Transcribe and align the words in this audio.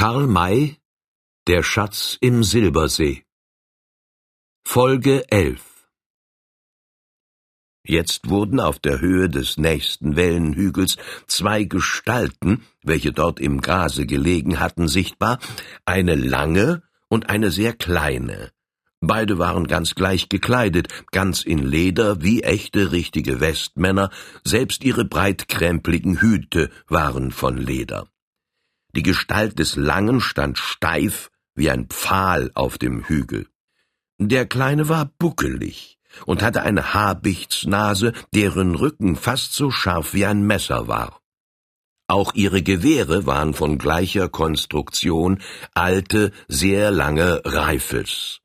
Karl 0.00 0.28
May 0.28 0.78
Der 1.46 1.62
Schatz 1.62 2.16
im 2.22 2.42
Silbersee 2.42 3.22
Folge 4.66 5.30
11 5.30 5.60
Jetzt 7.84 8.30
wurden 8.30 8.60
auf 8.60 8.78
der 8.78 9.02
Höhe 9.02 9.28
des 9.28 9.58
nächsten 9.58 10.16
Wellenhügels 10.16 10.96
zwei 11.26 11.64
Gestalten, 11.64 12.64
welche 12.82 13.12
dort 13.12 13.40
im 13.40 13.60
Grase 13.60 14.06
gelegen 14.06 14.58
hatten, 14.58 14.88
sichtbar, 14.88 15.38
eine 15.84 16.14
lange 16.14 16.82
und 17.10 17.28
eine 17.28 17.50
sehr 17.50 17.74
kleine. 17.74 18.52
Beide 19.02 19.38
waren 19.38 19.66
ganz 19.66 19.94
gleich 19.94 20.30
gekleidet, 20.30 20.88
ganz 21.10 21.42
in 21.42 21.58
Leder, 21.58 22.22
wie 22.22 22.42
echte 22.42 22.90
richtige 22.92 23.40
Westmänner, 23.40 24.08
selbst 24.44 24.82
ihre 24.82 25.04
breitkrempligen 25.04 26.22
Hüte 26.22 26.70
waren 26.88 27.32
von 27.32 27.58
Leder. 27.58 28.09
Die 28.94 29.02
Gestalt 29.02 29.58
des 29.58 29.76
Langen 29.76 30.20
stand 30.20 30.58
steif 30.58 31.30
wie 31.54 31.70
ein 31.70 31.86
Pfahl 31.86 32.50
auf 32.54 32.78
dem 32.78 33.04
Hügel. 33.04 33.46
Der 34.18 34.46
Kleine 34.46 34.88
war 34.88 35.06
buckelig 35.18 35.98
und 36.26 36.42
hatte 36.42 36.62
eine 36.62 36.94
Habichtsnase, 36.94 38.12
deren 38.34 38.74
Rücken 38.74 39.16
fast 39.16 39.54
so 39.54 39.70
scharf 39.70 40.14
wie 40.14 40.26
ein 40.26 40.46
Messer 40.46 40.88
war. 40.88 41.20
Auch 42.08 42.34
ihre 42.34 42.62
Gewehre 42.62 43.24
waren 43.26 43.54
von 43.54 43.78
gleicher 43.78 44.28
Konstruktion, 44.28 45.40
alte, 45.74 46.32
sehr 46.48 46.90
lange 46.90 47.40
Reifels. 47.44 48.39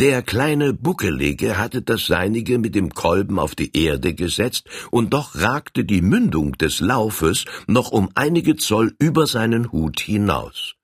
Der 0.00 0.22
kleine 0.22 0.74
Buckelige 0.74 1.58
hatte 1.58 1.82
das 1.82 2.06
Seinige 2.06 2.60
mit 2.60 2.76
dem 2.76 2.94
Kolben 2.94 3.40
auf 3.40 3.56
die 3.56 3.76
Erde 3.76 4.14
gesetzt, 4.14 4.68
und 4.92 5.12
doch 5.12 5.34
ragte 5.34 5.84
die 5.84 6.02
Mündung 6.02 6.52
des 6.52 6.78
Laufes 6.78 7.46
noch 7.66 7.90
um 7.90 8.08
einige 8.14 8.54
Zoll 8.54 8.94
über 9.00 9.26
seinen 9.26 9.72
Hut 9.72 9.98
hinaus. 9.98 10.76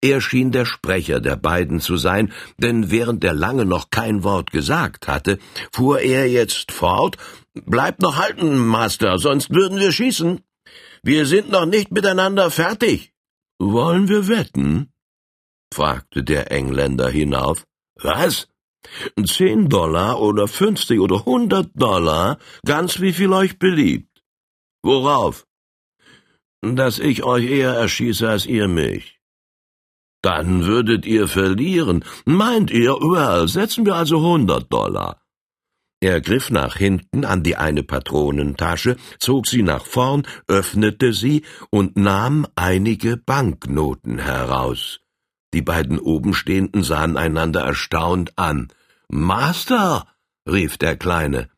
Er 0.00 0.22
schien 0.22 0.52
der 0.52 0.64
Sprecher 0.64 1.20
der 1.20 1.36
beiden 1.36 1.80
zu 1.80 1.98
sein, 1.98 2.32
denn 2.56 2.90
während 2.90 3.22
der 3.22 3.34
Lange 3.34 3.66
noch 3.66 3.90
kein 3.90 4.24
Wort 4.24 4.52
gesagt 4.52 5.06
hatte, 5.06 5.38
fuhr 5.70 6.00
er 6.00 6.26
jetzt 6.26 6.72
fort 6.72 7.18
Bleibt 7.52 8.00
noch 8.00 8.16
halten, 8.16 8.56
Master, 8.56 9.18
sonst 9.18 9.50
würden 9.50 9.78
wir 9.78 9.92
schießen. 9.92 10.40
Wir 11.02 11.26
sind 11.26 11.50
noch 11.50 11.66
nicht 11.66 11.90
miteinander 11.90 12.50
fertig. 12.50 13.12
Wollen 13.58 14.08
wir 14.08 14.28
wetten? 14.28 14.94
fragte 15.74 16.24
der 16.24 16.50
Engländer 16.50 17.10
hinauf. 17.10 17.66
Was? 18.02 18.48
Zehn 19.24 19.68
Dollar 19.68 20.20
oder 20.20 20.48
fünfzig 20.48 21.00
oder 21.00 21.24
hundert 21.24 21.70
Dollar, 21.74 22.38
ganz 22.64 23.00
wie 23.00 23.12
viel 23.12 23.32
euch 23.32 23.58
beliebt. 23.58 24.22
Worauf? 24.82 25.46
Dass 26.62 26.98
ich 26.98 27.22
euch 27.22 27.44
eher 27.44 27.72
erschieße 27.72 28.28
als 28.28 28.46
ihr 28.46 28.68
mich. 28.68 29.20
Dann 30.22 30.64
würdet 30.64 31.06
ihr 31.06 31.28
verlieren. 31.28 32.04
Meint 32.24 32.70
ihr, 32.70 32.92
well, 32.92 33.48
setzen 33.48 33.86
wir 33.86 33.94
also 33.94 34.20
hundert 34.20 34.72
Dollar. 34.72 35.22
Er 36.02 36.22
griff 36.22 36.50
nach 36.50 36.76
hinten 36.76 37.26
an 37.26 37.42
die 37.42 37.56
eine 37.56 37.82
Patronentasche, 37.82 38.96
zog 39.18 39.46
sie 39.46 39.62
nach 39.62 39.84
vorn, 39.84 40.26
öffnete 40.48 41.12
sie 41.12 41.44
und 41.70 41.96
nahm 41.96 42.46
einige 42.54 43.18
Banknoten 43.18 44.18
heraus. 44.18 45.00
Die 45.52 45.62
beiden 45.62 45.98
Obenstehenden 45.98 46.82
sahen 46.82 47.16
einander 47.16 47.60
erstaunt 47.60 48.38
an. 48.38 48.68
Master, 49.08 50.06
rief 50.46 50.78
der 50.78 50.96
Kleine, 50.96 51.48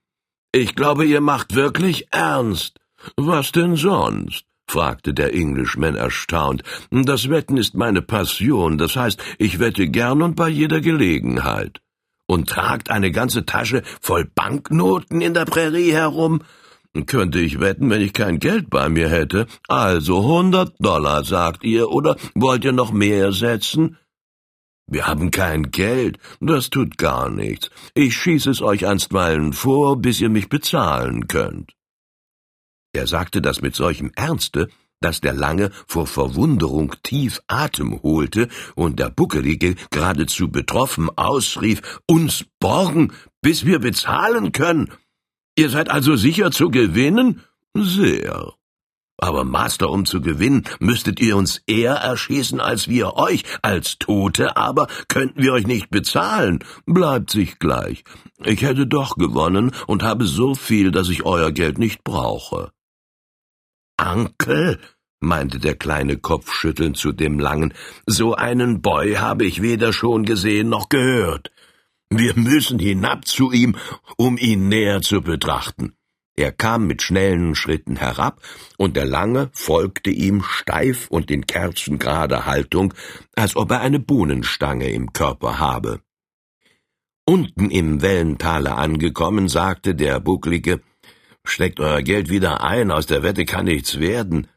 ich 0.54 0.74
glaube, 0.74 1.06
ihr 1.06 1.22
macht 1.22 1.54
wirklich 1.54 2.08
ernst. 2.12 2.78
Was 3.16 3.52
denn 3.52 3.76
sonst? 3.76 4.44
fragte 4.68 5.14
der 5.14 5.34
Englishman 5.34 5.96
erstaunt. 5.96 6.62
Das 6.90 7.30
Wetten 7.30 7.56
ist 7.56 7.74
meine 7.74 8.02
Passion, 8.02 8.76
das 8.76 8.94
heißt, 8.94 9.18
ich 9.38 9.58
wette 9.60 9.88
gern 9.88 10.20
und 10.20 10.36
bei 10.36 10.48
jeder 10.48 10.82
Gelegenheit. 10.82 11.80
Und 12.26 12.50
tragt 12.50 12.90
eine 12.90 13.10
ganze 13.10 13.46
Tasche 13.46 13.82
voll 14.02 14.26
Banknoten 14.26 15.22
in 15.22 15.32
der 15.32 15.46
Prärie 15.46 15.92
herum? 15.92 16.42
Könnte 17.06 17.40
ich 17.40 17.58
wetten, 17.58 17.88
wenn 17.88 18.02
ich 18.02 18.12
kein 18.12 18.38
Geld 18.38 18.68
bei 18.68 18.88
mir 18.88 19.08
hätte. 19.08 19.46
Also 19.66 20.22
hundert 20.22 20.74
Dollar, 20.78 21.24
sagt 21.24 21.64
ihr, 21.64 21.90
oder 21.90 22.16
wollt 22.34 22.64
ihr 22.64 22.72
noch 22.72 22.92
mehr 22.92 23.32
setzen? 23.32 23.96
Wir 24.86 25.06
haben 25.06 25.30
kein 25.30 25.70
Geld, 25.70 26.18
das 26.40 26.68
tut 26.68 26.98
gar 26.98 27.30
nichts. 27.30 27.70
Ich 27.94 28.14
schieße 28.14 28.50
es 28.50 28.60
euch 28.60 28.86
einstweilen 28.86 29.54
vor, 29.54 29.96
bis 29.96 30.20
ihr 30.20 30.28
mich 30.28 30.50
bezahlen 30.50 31.28
könnt. 31.28 31.72
Er 32.92 33.06
sagte 33.06 33.40
das 33.40 33.62
mit 33.62 33.74
solchem 33.74 34.12
Ernste, 34.14 34.68
dass 35.00 35.22
der 35.22 35.32
Lange 35.32 35.70
vor 35.86 36.06
Verwunderung 36.06 36.94
tief 37.02 37.40
Atem 37.46 38.02
holte 38.02 38.48
und 38.74 38.98
der 38.98 39.08
Buckelige 39.08 39.76
geradezu 39.90 40.50
betroffen 40.50 41.08
ausrief, 41.16 42.00
uns 42.06 42.44
borgen, 42.60 43.12
bis 43.40 43.64
wir 43.64 43.78
bezahlen 43.78 44.52
können. 44.52 44.92
Ihr 45.56 45.70
seid 45.70 45.90
also 45.90 46.16
sicher 46.16 46.50
zu 46.50 46.70
gewinnen? 46.70 47.42
Sehr. 47.74 48.54
Aber 49.18 49.44
Master, 49.44 49.90
um 49.90 50.04
zu 50.04 50.20
gewinnen, 50.20 50.64
müsstet 50.80 51.20
ihr 51.20 51.36
uns 51.36 51.62
eher 51.66 51.94
erschießen 51.94 52.58
als 52.58 52.88
wir 52.88 53.14
euch. 53.14 53.44
Als 53.62 53.98
Tote 53.98 54.56
aber 54.56 54.88
könnten 55.08 55.42
wir 55.42 55.52
euch 55.52 55.66
nicht 55.66 55.90
bezahlen. 55.90 56.64
Bleibt 56.86 57.30
sich 57.30 57.58
gleich. 57.60 58.02
Ich 58.44 58.62
hätte 58.62 58.86
doch 58.86 59.16
gewonnen 59.16 59.70
und 59.86 60.02
habe 60.02 60.26
so 60.26 60.54
viel, 60.54 60.90
dass 60.90 61.08
ich 61.08 61.24
euer 61.24 61.52
Geld 61.52 61.78
nicht 61.78 62.02
brauche. 62.02 62.72
Ankel, 63.96 64.80
meinte 65.20 65.60
der 65.60 65.76
kleine 65.76 66.16
Kopfschüttelnd 66.16 66.96
zu 66.96 67.12
dem 67.12 67.38
Langen, 67.38 67.74
so 68.06 68.34
einen 68.34 68.82
Boy 68.82 69.14
habe 69.14 69.44
ich 69.44 69.62
weder 69.62 69.92
schon 69.92 70.24
gesehen 70.24 70.68
noch 70.68 70.88
gehört. 70.88 71.52
Wir 72.14 72.34
müssen 72.36 72.78
hinab 72.78 73.26
zu 73.26 73.52
ihm, 73.52 73.76
um 74.16 74.36
ihn 74.36 74.68
näher 74.68 75.00
zu 75.00 75.22
betrachten. 75.22 75.94
Er 76.36 76.52
kam 76.52 76.86
mit 76.86 77.00
schnellen 77.00 77.54
Schritten 77.54 77.96
herab, 77.96 78.42
und 78.76 78.96
der 78.96 79.06
Lange 79.06 79.48
folgte 79.52 80.10
ihm 80.10 80.42
steif 80.42 81.08
und 81.08 81.30
in 81.30 81.46
kerzengrader 81.46 82.44
Haltung, 82.44 82.92
als 83.34 83.56
ob 83.56 83.70
er 83.70 83.80
eine 83.80 83.98
Bohnenstange 83.98 84.90
im 84.90 85.14
Körper 85.14 85.58
habe. 85.58 86.00
Unten 87.24 87.70
im 87.70 88.02
Wellentale 88.02 88.74
angekommen, 88.74 89.48
sagte 89.48 89.94
der 89.94 90.20
Bucklige, 90.20 90.80
Steckt 91.44 91.80
euer 91.80 92.02
Geld 92.02 92.28
wieder 92.28 92.62
ein, 92.62 92.90
aus 92.90 93.06
der 93.06 93.22
Wette 93.22 93.46
kann 93.46 93.64
nichts 93.64 93.98
werden. 93.98 94.48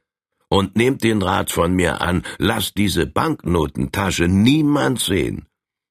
Und 0.49 0.75
nehmt 0.75 1.03
den 1.03 1.22
Rat 1.22 1.51
von 1.51 1.73
mir 1.73 2.01
an, 2.01 2.23
lasst 2.37 2.77
diese 2.77 3.05
Banknotentasche 3.05 4.27
niemand 4.27 4.99
sehen. 4.99 5.47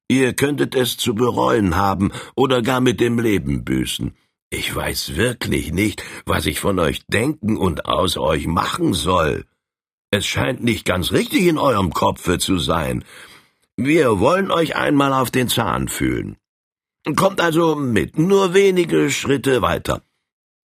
Ihr 0.08 0.34
könntet 0.34 0.74
es 0.74 0.96
zu 0.96 1.14
bereuen 1.14 1.76
haben 1.76 2.12
oder 2.34 2.62
gar 2.62 2.80
mit 2.80 3.00
dem 3.00 3.18
Leben 3.18 3.64
büßen. 3.64 4.14
Ich 4.50 4.74
weiß 4.74 5.16
wirklich 5.16 5.72
nicht, 5.72 6.04
was 6.26 6.46
ich 6.46 6.60
von 6.60 6.78
euch 6.78 7.04
denken 7.06 7.56
und 7.56 7.86
aus 7.86 8.16
euch 8.16 8.46
machen 8.46 8.92
soll. 8.92 9.46
Es 10.10 10.26
scheint 10.26 10.62
nicht 10.62 10.84
ganz 10.84 11.10
richtig 11.10 11.46
in 11.46 11.58
eurem 11.58 11.92
Kopfe 11.92 12.38
zu 12.38 12.58
sein. 12.58 13.04
Wir 13.76 14.20
wollen 14.20 14.52
euch 14.52 14.76
einmal 14.76 15.12
auf 15.12 15.30
den 15.30 15.48
Zahn 15.48 15.88
fühlen. 15.88 16.36
Kommt 17.16 17.40
also 17.40 17.74
mit, 17.74 18.18
nur 18.18 18.54
wenige 18.54 19.10
Schritte 19.10 19.60
weiter. 19.60 20.02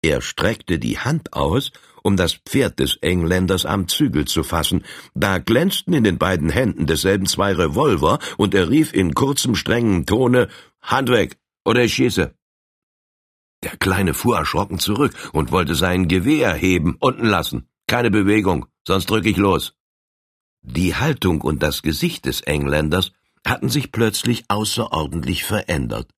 Er 0.02 0.22
streckte 0.22 0.80
die 0.80 0.98
Hand 1.00 1.34
aus, 1.34 1.72
um 2.06 2.18
das 2.18 2.34
Pferd 2.34 2.80
des 2.80 2.98
Engländers 2.98 3.66
am 3.66 3.88
Zügel 3.88 4.26
zu 4.26 4.44
fassen. 4.44 4.86
Da 5.16 5.40
glänzten 5.40 5.94
in 5.94 6.04
den 6.04 6.20
beiden 6.20 6.50
Händen 6.50 6.86
desselben 6.86 7.26
zwei 7.26 7.52
Revolver, 7.54 8.20
und 8.38 8.54
er 8.54 8.70
rief 8.70 8.94
in 8.94 9.16
kurzem, 9.16 9.56
strengen 9.56 10.06
Tone 10.06 10.48
Hand 10.84 11.10
weg, 11.10 11.38
oder 11.66 11.84
ich 11.84 11.96
schieße. 11.96 12.36
Der 13.64 13.78
Kleine 13.78 14.14
fuhr 14.14 14.38
erschrocken 14.38 14.78
zurück 14.78 15.16
und 15.34 15.52
wollte 15.52 15.74
sein 15.74 16.08
Gewehr 16.08 16.54
heben, 16.54 16.96
unten 17.00 17.26
lassen. 17.26 17.68
Keine 17.88 18.12
Bewegung, 18.12 18.68
sonst 18.88 19.10
drück 19.10 19.26
ich 19.26 19.38
los. 19.38 19.74
Die 20.62 20.94
Haltung 20.96 21.42
und 21.42 21.64
das 21.64 21.82
Gesicht 21.82 22.28
des 22.28 22.42
Engländers 22.42 23.14
hatten 23.44 23.70
sich 23.70 23.92
plötzlich 23.92 24.46
außerordentlich 24.48 25.44
verändert. 25.44 26.12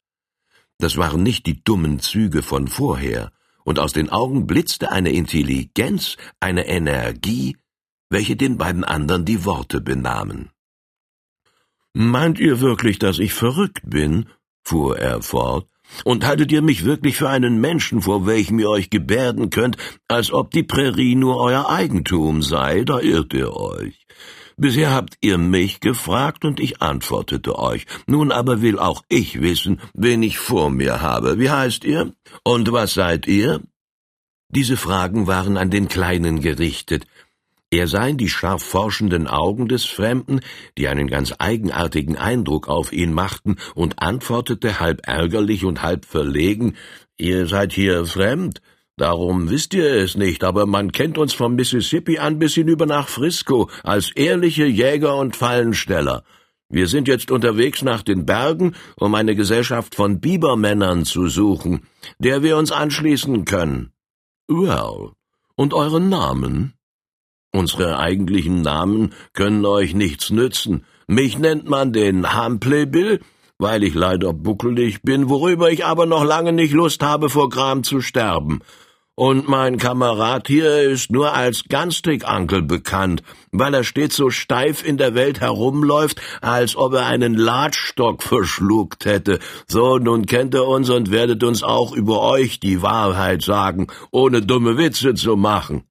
Das 0.80 0.98
waren 0.98 1.24
nicht 1.24 1.46
die 1.46 1.64
dummen 1.64 2.02
Züge 2.02 2.44
von 2.44 2.68
vorher, 2.68 3.32
und 3.68 3.80
aus 3.80 3.92
den 3.92 4.10
Augen 4.10 4.48
blitzte 4.48 4.94
eine 4.94 5.12
Intelligenz, 5.12 6.16
eine 6.40 6.68
Energie, 6.68 7.58
welche 8.10 8.38
den 8.38 8.58
beiden 8.58 8.86
anderen 8.86 9.26
die 9.26 9.44
Worte 9.44 9.82
benahmen. 9.82 10.52
Meint 11.94 12.40
ihr 12.40 12.62
wirklich, 12.62 12.98
dass 12.98 13.20
ich 13.20 13.34
verrückt 13.34 13.82
bin? 13.84 14.30
fuhr 14.64 14.98
er 14.98 15.22
fort. 15.22 15.68
Und 16.06 16.26
haltet 16.26 16.54
ihr 16.54 16.62
mich 16.62 16.86
wirklich 16.86 17.18
für 17.18 17.28
einen 17.28 17.60
Menschen, 17.60 18.02
vor 18.02 18.26
welchem 18.26 18.58
ihr 18.60 18.70
euch 18.70 18.90
gebärden 18.90 19.50
könnt, 19.50 19.76
als 20.08 20.32
ob 20.32 20.52
die 20.52 20.64
Prärie 20.64 21.16
nur 21.16 21.36
euer 21.38 21.70
Eigentum 21.70 22.42
sei? 22.42 22.86
Da 22.86 23.02
irrt 23.02 23.34
ihr 23.34 23.54
euch. 23.54 24.08
Bisher 24.60 24.90
habt 24.92 25.18
ihr 25.22 25.38
mich 25.38 25.82
gefragt 25.82 26.44
und 26.44 26.60
ich 26.60 26.82
antwortete 26.82 27.60
euch. 27.60 27.86
Nun 28.08 28.32
aber 28.32 28.64
will 28.64 28.80
auch 28.80 29.04
ich 29.08 29.40
wissen, 29.40 29.80
wen 29.94 30.24
ich 30.24 30.40
vor 30.40 30.72
mir 30.72 31.02
habe. 31.02 31.38
Wie 31.38 31.52
heißt 31.52 31.86
ihr? 31.86 32.14
Und 32.44 32.72
was 32.72 32.96
seid 32.96 33.28
ihr? 33.28 33.62
Diese 34.50 34.76
Fragen 34.76 35.28
waren 35.28 35.58
an 35.58 35.70
den 35.70 35.88
Kleinen 35.88 36.42
gerichtet. 36.42 37.06
Er 37.70 37.88
sah 37.88 38.08
in 38.08 38.18
die 38.18 38.30
scharf 38.30 38.64
forschenden 38.64 39.28
Augen 39.28 39.68
des 39.68 39.86
Fremden, 39.86 40.40
die 40.78 40.88
einen 40.88 41.08
ganz 41.08 41.36
eigenartigen 41.38 42.18
Eindruck 42.18 42.68
auf 42.68 42.94
ihn 42.94 43.14
machten, 43.14 43.58
und 43.76 44.02
antwortete 44.02 44.80
halb 44.80 45.06
ärgerlich 45.06 45.66
und 45.66 45.84
halb 45.84 46.06
verlegen 46.06 46.76
Ihr 47.20 47.48
seid 47.48 47.74
hier 47.74 48.06
fremd, 48.06 48.62
darum 48.98 49.50
wisst 49.50 49.74
ihr 49.74 49.90
es 49.90 50.16
nicht, 50.16 50.44
aber 50.44 50.66
man 50.66 50.92
kennt 50.92 51.18
uns 51.18 51.34
vom 51.34 51.56
Mississippi 51.56 52.18
an 52.18 52.40
bis 52.40 52.56
hinüber 52.56 52.86
nach 52.86 53.08
Frisco 53.08 53.70
als 53.84 54.12
ehrliche 54.12 54.66
Jäger 54.66 55.16
und 55.16 55.36
Fallensteller. 55.36 56.24
Wir 56.70 56.88
sind 56.88 57.08
jetzt 57.08 57.32
unterwegs 57.32 57.82
nach 57.82 58.02
den 58.02 58.26
Bergen, 58.26 58.76
um 58.98 59.16
eine 59.16 59.36
Gesellschaft 59.36 59.96
von 59.96 60.20
Bibermännern 60.20 61.06
zu 61.06 61.30
suchen, 61.30 61.88
der 62.20 62.44
wir 62.44 62.58
uns 62.58 62.74
anschließen 62.74 63.46
können. 63.46 63.94
Well, 64.50 65.12
und 65.56 65.74
euren 65.74 66.10
Namen? 66.10 66.74
Unsere 67.54 67.98
eigentlichen 67.98 68.62
Namen 68.62 69.14
können 69.34 69.66
euch 69.66 69.94
nichts 69.94 70.30
nützen. 70.30 70.86
Mich 71.08 71.40
nennt 71.40 71.70
man 71.70 71.94
den 71.94 72.34
Hampley 72.34 72.86
Bill, 72.86 73.22
weil 73.58 73.84
ich 73.84 73.94
leider 73.94 74.34
buckelig 74.34 75.02
bin, 75.02 75.30
worüber 75.30 75.72
ich 75.72 75.86
aber 75.86 76.06
noch 76.06 76.26
lange 76.26 76.52
nicht 76.52 76.74
Lust 76.74 77.02
habe, 77.02 77.30
vor 77.30 77.50
Gram 77.50 77.84
zu 77.84 78.02
sterben. 78.02 78.60
Und 79.20 79.48
mein 79.50 79.78
Kamerad 79.78 80.48
hier 80.48 80.84
ist 80.84 81.12
nur 81.12 81.34
als 81.34 81.64
Gunstick-Uncle 81.68 82.62
bekannt, 82.62 83.24
weil 83.52 83.74
er 83.74 83.84
stets 83.84 84.16
so 84.16 84.30
steif 84.30 84.86
in 84.86 84.98
der 84.98 85.16
Welt 85.16 85.40
herumläuft, 85.40 86.22
als 86.42 86.76
ob 86.76 86.94
er 86.94 87.08
einen 87.08 87.34
Ladstock 87.34 88.22
verschluckt 88.22 89.06
hätte. 89.06 89.40
So, 89.68 89.98
nun 89.98 90.28
kennt 90.28 90.54
ihr 90.54 90.68
uns 90.68 90.92
und 90.92 91.10
werdet 91.10 91.44
uns 91.44 91.64
auch 91.64 91.94
über 91.94 92.22
euch 92.22 92.60
die 92.60 92.84
Wahrheit 92.84 93.42
sagen, 93.42 93.88
ohne 94.12 94.44
dumme 94.44 94.78
Witze 94.78 95.16
zu 95.16 95.36
machen. 95.36 95.86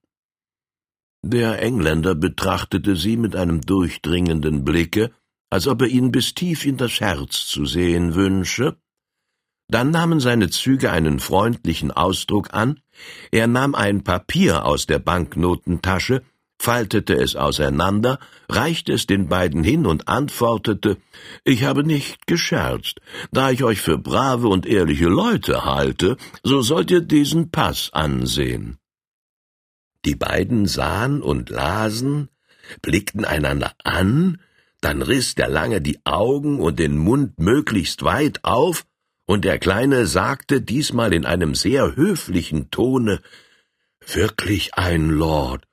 Der 1.25 1.61
Engländer 1.61 2.15
betrachtete 2.15 2.95
sie 2.95 3.17
mit 3.17 3.35
einem 3.35 3.61
durchdringenden 3.61 4.65
Blicke, 4.65 5.11
als 5.51 5.67
ob 5.67 5.83
er 5.83 5.89
ihnen 5.89 6.13
bis 6.13 6.35
tief 6.35 6.65
in 6.65 6.77
das 6.77 7.01
Herz 7.01 7.45
zu 7.49 7.67
sehen 7.67 8.15
wünsche. 8.15 8.77
Dann 9.69 9.91
nahmen 9.91 10.21
seine 10.21 10.49
Züge 10.51 10.93
einen 10.93 11.19
freundlichen 11.19 11.91
Ausdruck 11.91 12.55
an, 12.55 12.81
er 13.31 13.47
nahm 13.47 13.75
ein 13.75 14.05
Papier 14.05 14.65
aus 14.65 14.87
der 14.87 15.01
Banknotentasche, 15.01 16.23
faltete 16.59 17.15
es 17.15 17.37
auseinander, 17.37 18.19
reichte 18.49 18.93
es 18.93 19.07
den 19.07 19.29
beiden 19.29 19.65
hin 19.65 19.87
und 19.87 20.09
antwortete 20.09 20.99
Ich 21.45 21.65
habe 21.65 21.85
nicht 21.85 22.27
gescherzt. 22.27 23.01
Da 23.33 23.51
ich 23.51 23.65
euch 23.65 23.81
für 23.81 23.99
brave 23.99 24.49
und 24.49 24.67
ehrliche 24.67 25.09
Leute 25.09 25.65
halte, 25.65 26.17
so 26.43 26.63
sollt 26.63 26.91
ihr 26.91 27.03
diesen 27.03 27.51
Pass 27.51 27.91
ansehen. 27.93 28.79
Die 30.05 30.15
beiden 30.15 30.67
sahen 30.67 31.21
und 31.21 31.51
lasen, 31.51 32.29
blickten 32.81 33.25
einander 33.25 33.73
an, 33.83 34.41
dann 34.81 35.03
riß 35.03 35.35
der 35.35 35.49
Lange 35.49 35.81
die 35.81 35.99
Augen 36.05 36.61
und 36.61 36.79
den 36.79 36.97
Mund 36.97 37.39
möglichst 37.41 38.05
weit 38.05 38.45
auf, 38.45 38.87
und 39.27 39.45
der 39.45 39.59
Kleine 39.59 40.07
sagte 40.07 40.63
diesmal 40.63 41.13
in 41.13 41.25
einem 41.25 41.55
sehr 41.55 41.97
höflichen 41.97 42.71
Tone 42.71 43.21
Wirklich 44.07 44.75
ein 44.75 45.11
Lord, 45.11 45.65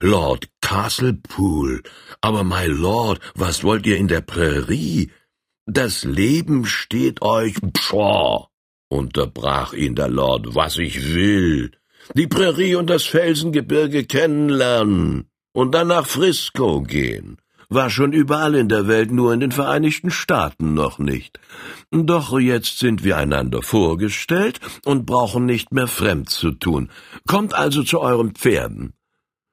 Lord 0.00 0.48
Castlepool, 0.62 1.82
aber 2.22 2.42
my 2.42 2.66
Lord, 2.66 3.20
was 3.34 3.62
wollt 3.64 3.86
ihr 3.86 3.98
in 3.98 4.08
der 4.08 4.22
Prärie? 4.22 5.10
Das 5.66 6.04
Leben 6.04 6.64
steht 6.64 7.20
euch 7.20 7.54
pshaw, 7.74 8.48
unterbrach 8.88 9.74
ihn 9.74 9.94
der 9.94 10.08
Lord, 10.08 10.54
was 10.54 10.78
ich 10.78 11.14
will 11.14 11.72
die 12.14 12.26
Prärie 12.26 12.74
und 12.74 12.90
das 12.90 13.04
Felsengebirge 13.04 14.04
kennenlernen 14.04 15.28
und 15.52 15.74
dann 15.74 15.88
nach 15.88 16.06
Frisco 16.06 16.82
gehen. 16.82 17.38
War 17.74 17.88
schon 17.88 18.12
überall 18.12 18.54
in 18.54 18.68
der 18.68 18.86
Welt, 18.86 19.10
nur 19.12 19.32
in 19.32 19.40
den 19.40 19.50
Vereinigten 19.52 20.10
Staaten 20.10 20.74
noch 20.74 20.98
nicht. 20.98 21.40
Doch 21.90 22.38
jetzt 22.38 22.78
sind 22.78 23.02
wir 23.02 23.16
einander 23.16 23.62
vorgestellt 23.62 24.60
und 24.84 25.06
brauchen 25.06 25.46
nicht 25.46 25.72
mehr 25.72 25.86
fremd 25.86 26.28
zu 26.28 26.50
tun. 26.50 26.90
Kommt 27.26 27.54
also 27.54 27.82
zu 27.82 28.00
euren 28.00 28.32
Pferden. 28.32 28.92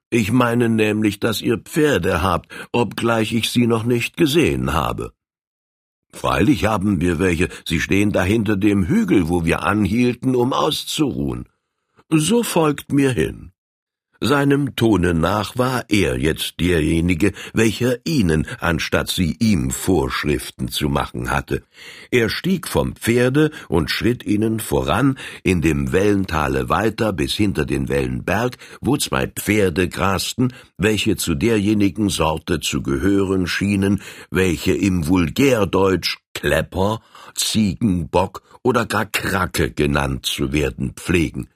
Ich 0.09 0.33
meine 0.33 0.67
nämlich, 0.67 1.21
dass 1.21 1.41
ihr 1.41 1.59
Pferde 1.59 2.21
habt, 2.21 2.51
obgleich 2.73 3.31
ich 3.31 3.51
sie 3.51 3.67
noch 3.67 3.83
nicht 3.83 4.17
gesehen 4.17 4.73
habe. 4.73 5.13
Freilich 6.11 6.65
haben 6.65 6.99
wir 6.99 7.19
welche, 7.19 7.47
sie 7.65 7.79
stehen 7.79 8.11
da 8.11 8.23
hinter 8.23 8.57
dem 8.57 8.85
Hügel, 8.85 9.29
wo 9.29 9.45
wir 9.45 9.63
anhielten, 9.63 10.35
um 10.35 10.51
auszuruhen. 10.51 11.47
So 12.09 12.43
folgt 12.43 12.91
mir 12.91 13.11
hin. 13.11 13.53
Seinem 14.21 14.75
Tone 14.75 15.13
nach 15.13 15.57
war 15.57 15.85
er 15.87 16.19
jetzt 16.19 16.59
derjenige, 16.59 17.31
welcher 17.53 18.05
ihnen, 18.05 18.45
anstatt 18.59 19.09
sie 19.09 19.37
ihm 19.39 19.71
Vorschriften 19.71 20.67
zu 20.67 20.89
machen 20.89 21.31
hatte. 21.31 21.63
Er 22.11 22.29
stieg 22.29 22.67
vom 22.67 22.97
Pferde 22.97 23.49
und 23.69 23.89
schritt 23.89 24.25
ihnen 24.25 24.59
voran 24.59 25.17
in 25.43 25.61
dem 25.61 25.93
Wellentale 25.93 26.67
weiter 26.67 27.13
bis 27.13 27.33
hinter 27.35 27.65
den 27.65 27.87
Wellenberg, 27.87 28.57
wo 28.81 28.97
zwei 28.97 29.25
Pferde 29.27 29.87
grasten, 29.87 30.53
welche 30.77 31.15
zu 31.15 31.33
derjenigen 31.35 32.09
Sorte 32.09 32.59
zu 32.59 32.83
gehören 32.83 33.47
schienen, 33.47 34.01
welche 34.31 34.73
im 34.73 35.07
Vulgärdeutsch 35.07 36.17
Klepper, 36.33 37.01
Ziegenbock 37.35 38.43
oder 38.63 38.85
gar 38.85 39.05
Kracke 39.05 39.71
genannt 39.71 40.25
zu 40.25 40.51
werden 40.51 40.91
pflegen. 40.93 41.47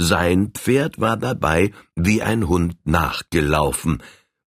Sein 0.00 0.52
Pferd 0.54 1.00
war 1.00 1.16
dabei 1.16 1.72
wie 1.96 2.22
ein 2.22 2.46
Hund 2.46 2.76
nachgelaufen. 2.84 4.00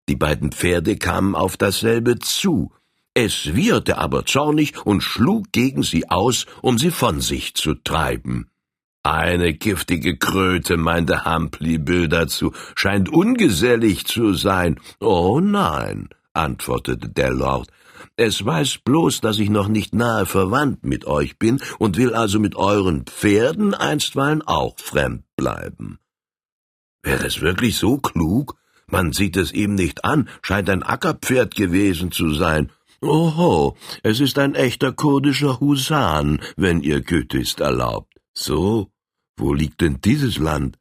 Die 0.08 0.16
beiden 0.16 0.54
Pferde 0.54 0.96
kamen 0.96 1.36
auf 1.36 1.58
dasselbe 1.58 2.20
zu. 2.20 2.72
Es 3.14 3.54
wieherte 3.54 3.98
aber 3.98 4.26
zornig 4.26 4.86
und 4.86 5.02
schlug 5.02 5.52
gegen 5.52 5.84
sie 5.84 6.10
aus, 6.10 6.46
um 6.62 6.78
sie 6.78 6.90
von 6.90 7.20
sich 7.20 7.54
zu 7.54 7.74
treiben. 7.74 8.50
Eine 9.04 9.54
giftige 9.54 10.16
Kröte, 10.16 10.78
meinte 10.78 11.26
Humphrey 11.26 11.78
Bill 11.78 12.08
dazu, 12.08 12.54
scheint 12.74 13.10
ungesellig 13.10 14.06
zu 14.06 14.34
sein. 14.34 14.80
Oh 15.02 15.42
nein, 15.42 16.08
antwortete 16.32 17.10
der 17.10 17.32
Lord, 17.32 17.68
es 18.16 18.46
weiß 18.46 18.78
bloß, 18.86 19.20
dass 19.20 19.38
ich 19.38 19.50
noch 19.50 19.68
nicht 19.68 19.94
nahe 19.94 20.26
verwandt 20.26 20.86
mit 20.86 21.06
euch 21.06 21.38
bin 21.38 21.60
und 21.78 21.98
will 21.98 22.14
also 22.14 22.40
mit 22.40 22.56
euren 22.56 23.06
Pferden 23.06 23.74
einstweilen 23.74 24.42
auch 24.44 24.80
fremd 24.80 25.26
bleiben. 25.42 25.98
Wäre 27.04 27.26
es 27.26 27.42
wirklich 27.42 27.76
so 27.78 27.98
klug? 27.98 28.56
Man 28.86 29.12
sieht 29.12 29.38
es 29.38 29.52
ihm 29.52 29.74
nicht 29.74 30.06
an, 30.06 30.30
scheint 30.44 30.70
ein 30.70 30.84
Ackerpferd 30.84 31.56
gewesen 31.56 32.12
zu 32.12 32.34
sein. 32.34 32.72
Oho, 33.02 33.76
es 34.04 34.20
ist 34.20 34.38
ein 34.38 34.54
echter 34.54 34.92
kurdischer 34.92 35.60
Husan, 35.60 36.40
wenn 36.58 36.82
ihr 36.82 37.02
Gütigst 37.02 37.60
erlaubt. 37.60 38.14
So, 38.34 38.92
wo 39.38 39.54
liegt 39.54 39.82
denn 39.82 40.00
dieses 40.02 40.38
Land? 40.38 40.78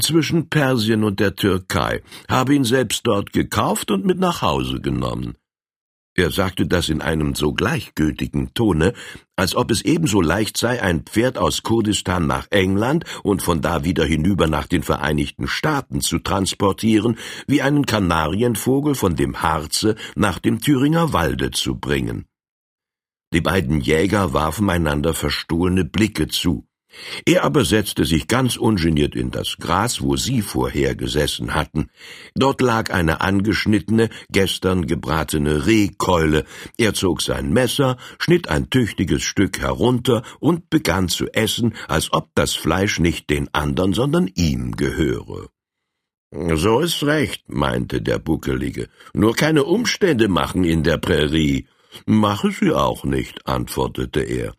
Zwischen 0.00 0.48
Persien 0.48 1.04
und 1.04 1.20
der 1.20 1.36
Türkei, 1.36 2.02
habe 2.28 2.54
ihn 2.54 2.64
selbst 2.64 3.06
dort 3.06 3.32
gekauft 3.32 3.92
und 3.92 4.04
mit 4.04 4.18
nach 4.18 4.42
Hause 4.42 4.80
genommen. 4.80 5.36
Er 6.18 6.32
sagte 6.32 6.66
das 6.66 6.88
in 6.88 7.00
einem 7.00 7.36
so 7.36 7.52
gleichgültigen 7.52 8.52
Tone, 8.52 8.92
als 9.36 9.54
ob 9.54 9.70
es 9.70 9.82
ebenso 9.82 10.20
leicht 10.20 10.56
sei, 10.56 10.82
ein 10.82 11.02
Pferd 11.02 11.38
aus 11.38 11.62
Kurdistan 11.62 12.26
nach 12.26 12.48
England 12.50 13.04
und 13.22 13.40
von 13.40 13.62
da 13.62 13.84
wieder 13.84 14.04
hinüber 14.04 14.48
nach 14.48 14.66
den 14.66 14.82
Vereinigten 14.82 15.46
Staaten 15.46 16.00
zu 16.00 16.18
transportieren, 16.18 17.16
wie 17.46 17.62
einen 17.62 17.86
Kanarienvogel 17.86 18.96
von 18.96 19.14
dem 19.14 19.42
Harze 19.42 19.94
nach 20.16 20.40
dem 20.40 20.60
Thüringer 20.60 21.12
Walde 21.12 21.52
zu 21.52 21.76
bringen. 21.76 22.26
Die 23.32 23.40
beiden 23.40 23.80
Jäger 23.80 24.32
warfen 24.32 24.68
einander 24.70 25.14
verstohlene 25.14 25.84
Blicke 25.84 26.26
zu. 26.26 26.66
Er 27.26 27.44
aber 27.44 27.64
setzte 27.64 28.04
sich 28.04 28.28
ganz 28.28 28.56
ungeniert 28.56 29.14
in 29.14 29.30
das 29.30 29.56
Gras, 29.58 30.00
wo 30.00 30.16
sie 30.16 30.42
vorher 30.42 30.94
gesessen 30.94 31.54
hatten. 31.54 31.90
Dort 32.34 32.60
lag 32.60 32.90
eine 32.90 33.20
angeschnittene, 33.20 34.08
gestern 34.30 34.86
gebratene 34.86 35.66
Rehkeule. 35.66 36.44
Er 36.76 36.94
zog 36.94 37.22
sein 37.22 37.52
Messer, 37.52 37.98
schnitt 38.18 38.48
ein 38.48 38.70
tüchtiges 38.70 39.22
Stück 39.22 39.60
herunter 39.60 40.22
und 40.40 40.70
begann 40.70 41.08
zu 41.08 41.26
essen, 41.32 41.74
als 41.88 42.12
ob 42.12 42.30
das 42.34 42.54
Fleisch 42.54 42.98
nicht 42.98 43.30
den 43.30 43.52
andern, 43.52 43.92
sondern 43.92 44.30
ihm 44.34 44.76
gehöre. 44.76 45.48
So 46.30 46.80
ist 46.80 47.02
recht, 47.04 47.48
meinte 47.48 48.02
der 48.02 48.18
Buckelige. 48.18 48.88
Nur 49.14 49.34
keine 49.34 49.64
Umstände 49.64 50.28
machen 50.28 50.64
in 50.64 50.82
der 50.82 50.98
Prärie. 50.98 51.66
Mache 52.04 52.50
sie 52.50 52.72
auch 52.72 53.04
nicht, 53.04 53.46
antwortete 53.46 54.20
er. 54.20 54.54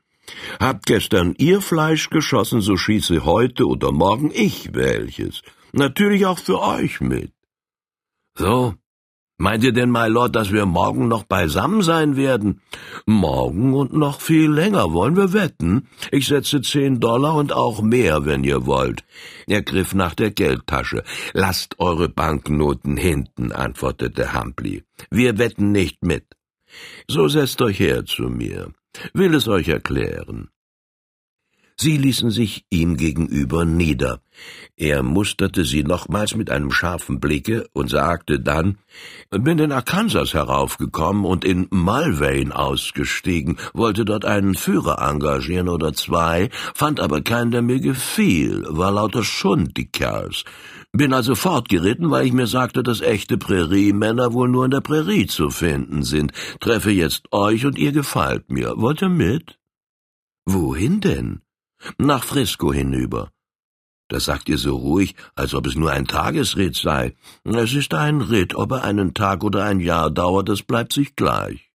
Habt 0.59 0.85
gestern 0.85 1.35
ihr 1.37 1.61
Fleisch 1.61 2.09
geschossen, 2.09 2.61
so 2.61 2.77
schieße 2.77 3.25
heute 3.25 3.65
oder 3.65 3.91
morgen 3.91 4.31
ich 4.33 4.73
welches. 4.73 5.41
Natürlich 5.73 6.25
auch 6.25 6.39
für 6.39 6.61
euch 6.61 7.01
mit. 7.01 7.31
So, 8.35 8.75
Meint 9.41 9.63
ihr 9.63 9.71
denn, 9.71 9.89
my 9.89 10.09
Lord, 10.09 10.35
dass 10.35 10.51
wir 10.51 10.65
morgen 10.65 11.07
noch 11.07 11.23
beisammen 11.23 11.81
sein 11.81 12.17
werden? 12.17 12.59
Morgen 13.05 13.73
und 13.73 13.93
noch 13.93 14.19
viel 14.19 14.51
länger, 14.51 14.91
wollen 14.91 15.15
wir 15.15 15.31
wetten? 15.31 15.87
Ich 16.11 16.27
setze 16.27 16.61
zehn 16.61 16.99
Dollar 16.99 17.35
und 17.35 17.53
auch 17.53 17.81
mehr, 17.81 18.25
wenn 18.25 18.43
ihr 18.43 18.65
wollt. 18.65 19.05
Er 19.47 19.61
griff 19.61 19.93
nach 19.93 20.13
der 20.13 20.31
Geldtasche. 20.31 21.05
Lasst 21.31 21.79
eure 21.79 22.09
Banknoten 22.09 22.97
hinten, 22.97 23.53
antwortete 23.53 24.33
Humphrey. 24.33 24.83
Wir 25.09 25.37
wetten 25.37 25.71
nicht 25.71 26.03
mit. 26.03 26.25
So 27.07 27.29
setzt 27.29 27.61
euch 27.61 27.79
her 27.79 28.03
zu 28.05 28.23
mir. 28.23 28.73
Will 29.13 29.33
es 29.35 29.47
euch 29.47 29.67
erklären. 29.67 30.49
Sie 31.81 31.95
ließen 31.95 32.29
sich 32.29 32.65
ihm 32.69 32.97
gegenüber 32.97 33.63
nieder. 33.63 34.19
Er 34.75 35.01
musterte 35.01 35.63
sie 35.63 35.83
nochmals 35.83 36.35
mit 36.35 36.49
einem 36.49 36.71
scharfen 36.71 37.21
Blicke 37.21 37.69
und 37.71 37.89
sagte 37.89 38.41
dann, 38.41 38.79
bin 39.29 39.59
in 39.59 39.71
Arkansas 39.71 40.33
heraufgekommen 40.33 41.23
und 41.23 41.45
in 41.45 41.67
Mulvane 41.69 42.53
ausgestiegen, 42.53 43.55
wollte 43.73 44.03
dort 44.03 44.25
einen 44.25 44.55
Führer 44.55 45.01
engagieren 45.01 45.69
oder 45.69 45.93
zwei, 45.93 46.49
fand 46.75 46.99
aber 46.99 47.21
keinen, 47.21 47.51
der 47.51 47.61
mir 47.61 47.79
gefiel, 47.79 48.65
war 48.67 48.91
lauter 48.91 49.23
Schund, 49.23 49.77
die 49.77 49.89
Kerls. 49.89 50.43
Bin 50.91 51.13
also 51.13 51.35
fortgeritten, 51.35 52.09
weil 52.09 52.25
ich 52.25 52.33
mir 52.33 52.47
sagte, 52.47 52.81
dass 52.81 53.01
echte 53.01 53.37
Präriemänner 53.37 54.33
wohl 54.33 54.49
nur 54.49 54.65
in 54.65 54.71
der 54.71 54.81
Prärie 54.81 55.27
zu 55.27 55.51
finden 55.51 56.03
sind. 56.03 56.31
Treffe 56.59 56.89
jetzt 56.89 57.31
euch 57.31 57.65
und 57.65 57.77
ihr 57.77 57.91
gefallt 57.91 58.51
mir. 58.51 58.73
Wollt 58.77 59.01
ihr 59.03 59.09
mit? 59.09 59.59
Wohin 60.45 60.99
denn? 60.99 61.41
Nach 61.99 62.23
Frisco 62.23 62.73
hinüber. 62.73 63.31
Das 64.07 64.25
sagt 64.25 64.49
ihr 64.49 64.57
so 64.57 64.75
ruhig, 64.75 65.15
als 65.35 65.53
ob 65.53 65.67
es 65.67 65.75
nur 65.75 65.91
ein 65.91 66.07
Tagesritt 66.07 66.75
sei. 66.75 67.15
Es 67.43 67.73
ist 67.73 67.93
ein 67.93 68.21
Ritt, 68.21 68.55
ob 68.55 68.71
er 68.71 68.83
einen 68.83 69.13
Tag 69.13 69.43
oder 69.43 69.65
ein 69.65 69.79
Jahr 69.79 70.09
dauert, 70.09 70.49
das 70.49 70.63
bleibt 70.63 70.93
sich 70.93 71.15
gleich. 71.15 71.69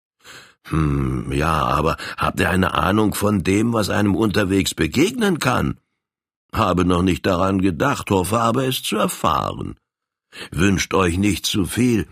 Hm, 0.68 1.30
ja, 1.32 1.52
aber 1.52 1.98
habt 2.16 2.40
ihr 2.40 2.48
eine 2.48 2.72
Ahnung 2.72 3.12
von 3.12 3.44
dem, 3.44 3.74
was 3.74 3.90
einem 3.90 4.14
unterwegs 4.14 4.74
begegnen 4.74 5.38
kann? 5.38 5.78
Habe 6.54 6.84
noch 6.84 7.02
nicht 7.02 7.26
daran 7.26 7.60
gedacht, 7.60 8.10
hoffe 8.10 8.40
aber 8.40 8.66
es 8.66 8.82
zu 8.82 8.96
erfahren. 8.96 9.76
Wünscht 10.50 10.94
euch 10.94 11.18
nicht 11.18 11.46
zu 11.46 11.64
viel, 11.64 12.06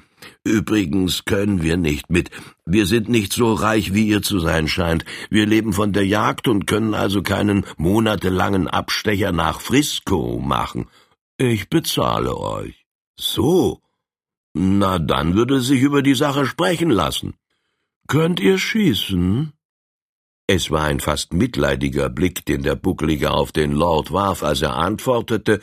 Übrigens 0.44 1.24
können 1.24 1.62
wir 1.62 1.76
nicht 1.76 2.10
mit. 2.10 2.30
Wir 2.64 2.86
sind 2.86 3.08
nicht 3.08 3.32
so 3.32 3.52
reich, 3.52 3.94
wie 3.94 4.08
ihr 4.08 4.22
zu 4.22 4.38
sein 4.38 4.68
scheint. 4.68 5.04
Wir 5.28 5.46
leben 5.46 5.72
von 5.72 5.92
der 5.92 6.06
Jagd 6.06 6.48
und 6.48 6.66
können 6.66 6.94
also 6.94 7.22
keinen 7.22 7.64
monatelangen 7.76 8.68
Abstecher 8.68 9.32
nach 9.32 9.60
Frisco 9.60 10.38
machen. 10.38 10.88
Ich 11.36 11.68
bezahle 11.68 12.36
euch. 12.36 12.86
So. 13.18 13.80
Na, 14.52 14.98
dann 14.98 15.34
würde 15.34 15.60
sich 15.60 15.80
über 15.80 16.02
die 16.02 16.14
Sache 16.14 16.46
sprechen 16.46 16.90
lassen. 16.90 17.34
Könnt 18.08 18.40
ihr 18.40 18.58
schießen? 18.58 19.52
Es 20.52 20.68
war 20.72 20.82
ein 20.82 20.98
fast 20.98 21.32
mitleidiger 21.32 22.08
Blick, 22.10 22.44
den 22.44 22.64
der 22.64 22.74
Bucklige 22.74 23.30
auf 23.30 23.52
den 23.52 23.70
Lord 23.70 24.10
warf, 24.10 24.42
als 24.42 24.62
er 24.62 24.74
antwortete, 24.74 25.60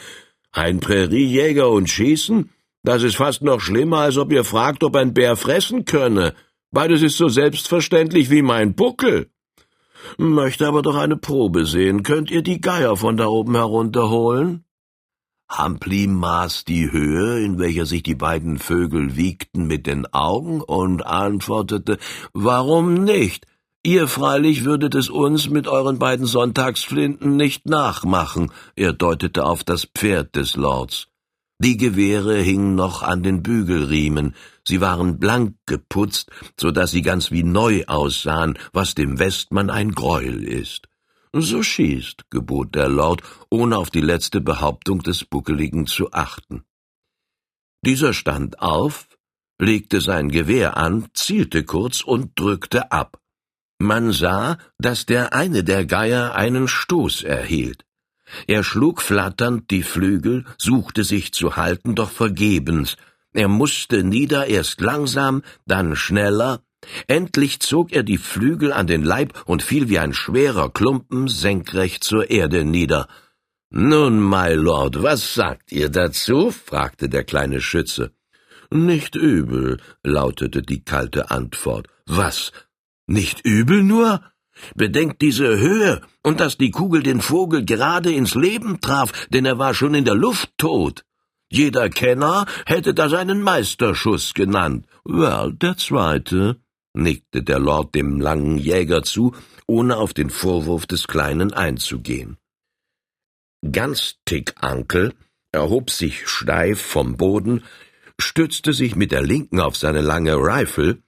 ein 0.53 0.79
Präriejäger 0.79 1.69
und 1.69 1.89
schießen? 1.89 2.51
Das 2.83 3.03
ist 3.03 3.17
fast 3.17 3.41
noch 3.41 3.59
schlimmer, 3.59 3.97
als 3.97 4.17
ob 4.17 4.31
ihr 4.31 4.45
fragt, 4.45 4.85
ob 4.85 4.95
ein 4.95 5.13
Bär 5.13 5.35
fressen 5.35 5.83
könne. 5.83 6.35
Beides 6.71 7.01
ist 7.01 7.17
so 7.17 7.27
selbstverständlich 7.27 8.29
wie 8.29 8.41
mein 8.41 8.75
Buckel. 8.75 9.29
Möchte 10.17 10.65
aber 10.65 10.83
doch 10.83 10.95
eine 10.95 11.17
Probe 11.17 11.65
sehen. 11.65 12.03
Könnt 12.03 12.31
ihr 12.31 12.41
die 12.41 12.61
Geier 12.61 12.95
von 12.95 13.17
da 13.17 13.27
oben 13.27 13.55
herunterholen? 13.55 14.63
Hampli 15.49 16.07
maß 16.07 16.63
die 16.63 16.89
Höhe, 16.89 17.43
in 17.43 17.59
welcher 17.59 17.85
sich 17.85 18.03
die 18.03 18.15
beiden 18.15 18.57
Vögel 18.57 19.17
wiegten, 19.17 19.67
mit 19.67 19.85
den 19.85 20.05
Augen 20.13 20.61
und 20.61 21.05
antwortete, 21.05 21.97
warum 22.31 23.03
nicht? 23.03 23.47
Ihr 23.87 24.09
freilich 24.09 24.65
würdet 24.65 24.95
es 24.95 25.09
uns 25.09 25.49
mit 25.49 25.69
euren 25.69 25.97
beiden 25.97 26.25
Sonntagsflinten 26.25 27.37
nicht 27.37 27.67
nachmachen, 27.67 28.51
er 28.75 28.91
deutete 28.91 29.45
auf 29.45 29.63
das 29.63 29.85
Pferd 29.85 30.35
des 30.35 30.57
Lords. 30.57 31.07
Die 31.59 31.77
Gewehre 31.77 32.35
hingen 32.35 32.75
noch 32.75 33.01
an 33.01 33.23
den 33.23 33.43
Bügelriemen, 33.43 34.35
sie 34.65 34.81
waren 34.81 35.19
blank 35.19 35.55
geputzt, 35.65 36.29
so 36.59 36.71
dass 36.71 36.91
sie 36.91 37.01
ganz 37.01 37.31
wie 37.31 37.43
neu 37.43 37.85
aussahen, 37.85 38.59
was 38.73 38.93
dem 38.93 39.19
Westmann 39.19 39.69
ein 39.69 39.93
Greuel 39.93 40.43
ist. 40.43 40.89
So 41.31 41.63
schießt, 41.63 42.29
gebot 42.29 42.75
der 42.75 42.89
Lord, 42.89 43.21
ohne 43.49 43.77
auf 43.77 43.89
die 43.89 44.01
letzte 44.01 44.41
Behauptung 44.41 45.01
des 45.01 45.23
Buckeligen 45.23 45.85
zu 45.87 46.11
achten. 46.11 46.65
Dieser 47.85 48.11
stand 48.11 48.59
auf, 48.59 49.07
legte 49.59 50.01
sein 50.01 50.27
Gewehr 50.27 50.75
an, 50.75 51.07
zielte 51.13 51.63
kurz 51.63 52.01
und 52.01 52.37
drückte 52.37 52.91
ab. 52.91 53.21
Man 53.79 54.11
sah, 54.11 54.57
dass 54.79 55.05
der 55.05 55.33
eine 55.33 55.63
der 55.63 55.85
Geier 55.85 56.35
einen 56.35 56.67
Stoß 56.67 57.23
erhielt. 57.23 57.85
Er 58.47 58.63
schlug 58.63 59.01
flatternd 59.01 59.69
die 59.71 59.83
Flügel, 59.83 60.45
suchte 60.57 61.03
sich 61.03 61.31
zu 61.31 61.55
halten, 61.55 61.95
doch 61.95 62.09
vergebens. 62.09 62.97
Er 63.33 63.47
musste 63.47 64.03
nieder, 64.03 64.47
erst 64.47 64.81
langsam, 64.81 65.43
dann 65.65 65.95
schneller. 65.95 66.61
Endlich 67.07 67.59
zog 67.59 67.91
er 67.91 68.03
die 68.03 68.17
Flügel 68.17 68.73
an 68.73 68.87
den 68.87 69.03
Leib 69.03 69.43
und 69.45 69.63
fiel 69.63 69.89
wie 69.89 69.99
ein 69.99 70.13
schwerer 70.13 70.69
Klumpen 70.69 71.27
senkrecht 71.27 72.03
zur 72.03 72.29
Erde 72.29 72.65
nieder. 72.65 73.07
Nun, 73.69 74.19
my 74.21 74.53
Lord, 74.53 75.03
was 75.03 75.33
sagt 75.33 75.71
ihr 75.71 75.89
dazu? 75.89 76.51
fragte 76.51 77.09
der 77.09 77.23
kleine 77.23 77.61
Schütze. 77.61 78.11
Nicht 78.69 79.15
übel, 79.15 79.79
lautete 80.03 80.61
die 80.61 80.83
kalte 80.83 81.31
Antwort. 81.31 81.87
Was? 82.05 82.51
Nicht 83.07 83.45
übel 83.45 83.83
nur? 83.83 84.21
Bedenkt 84.75 85.21
diese 85.21 85.57
Höhe 85.59 86.01
und 86.23 86.39
dass 86.39 86.57
die 86.57 86.71
Kugel 86.71 87.03
den 87.03 87.21
Vogel 87.21 87.63
gerade 87.65 88.11
ins 88.11 88.35
Leben 88.35 88.81
traf, 88.81 89.27
denn 89.29 89.45
er 89.45 89.57
war 89.57 89.73
schon 89.73 89.93
in 89.93 90.05
der 90.05 90.15
Luft 90.15 90.51
tot. 90.57 91.05
Jeder 91.49 91.89
Kenner 91.89 92.45
hätte 92.65 92.93
das 92.93 93.13
einen 93.13 93.41
Meisterschuss 93.41 94.33
genannt. 94.33 94.85
Well, 95.05 95.53
der 95.53 95.77
zweite, 95.77 96.59
nickte 96.93 97.43
der 97.43 97.59
Lord 97.59 97.95
dem 97.95 98.19
langen 98.19 98.57
Jäger 98.57 99.03
zu, 99.03 99.33
ohne 99.67 99.97
auf 99.97 100.13
den 100.13 100.29
Vorwurf 100.29 100.85
des 100.85 101.07
Kleinen 101.07 101.53
einzugehen. 101.53 102.37
Ganz 103.71 104.15
Tick 104.25 104.55
Ankel 104.57 105.13
erhob 105.51 105.89
sich 105.89 106.27
steif 106.27 106.81
vom 106.81 107.15
Boden, 107.15 107.63
stützte 108.19 108.73
sich 108.73 108.95
mit 108.95 109.11
der 109.11 109.21
linken 109.21 109.59
auf 109.59 109.77
seine 109.77 110.01
lange 110.01 110.35
Rifle 110.35 111.01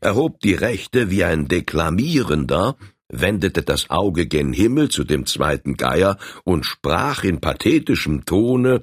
erhob 0.00 0.40
die 0.40 0.54
rechte 0.54 1.10
wie 1.10 1.24
ein 1.24 1.48
Deklamierender, 1.48 2.76
wendete 3.08 3.62
das 3.62 3.90
Auge 3.90 4.26
gen 4.26 4.52
Himmel 4.52 4.90
zu 4.90 5.04
dem 5.04 5.26
zweiten 5.26 5.76
Geier 5.76 6.18
und 6.44 6.66
sprach 6.66 7.24
in 7.24 7.40
pathetischem 7.40 8.24
Tone 8.24 8.82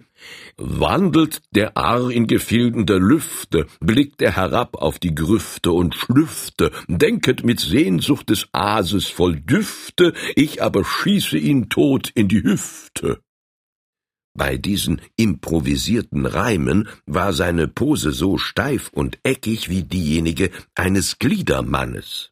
Wandelt 0.57 1.41
der 1.51 1.77
Arr 1.77 2.09
in 2.09 2.25
Gefilden 2.25 2.85
der 2.85 2.99
Lüfte, 2.99 3.67
blickt 3.79 4.21
er 4.21 4.35
herab 4.35 4.75
auf 4.77 4.97
die 4.97 5.13
Grüfte 5.13 5.71
und 5.71 5.93
schlüfte, 5.93 6.71
denket 6.87 7.43
mit 7.43 7.59
Sehnsucht 7.59 8.29
des 8.29 8.47
Aases 8.51 9.07
voll 9.07 9.39
Düfte, 9.39 10.13
ich 10.35 10.63
aber 10.63 10.83
schieße 10.83 11.37
ihn 11.37 11.69
tot 11.69 12.09
in 12.15 12.27
die 12.27 12.43
Hüfte. 12.43 13.19
Bei 14.35 14.57
diesen 14.57 15.01
improvisierten 15.15 16.25
Reimen 16.25 16.89
war 17.05 17.31
seine 17.31 17.69
Pose 17.69 18.11
so 18.11 18.37
steif 18.37 18.89
und 18.89 19.17
eckig 19.23 19.69
wie 19.69 19.83
diejenige 19.83 20.51
eines 20.75 21.19
Gliedermannes. 21.19 22.31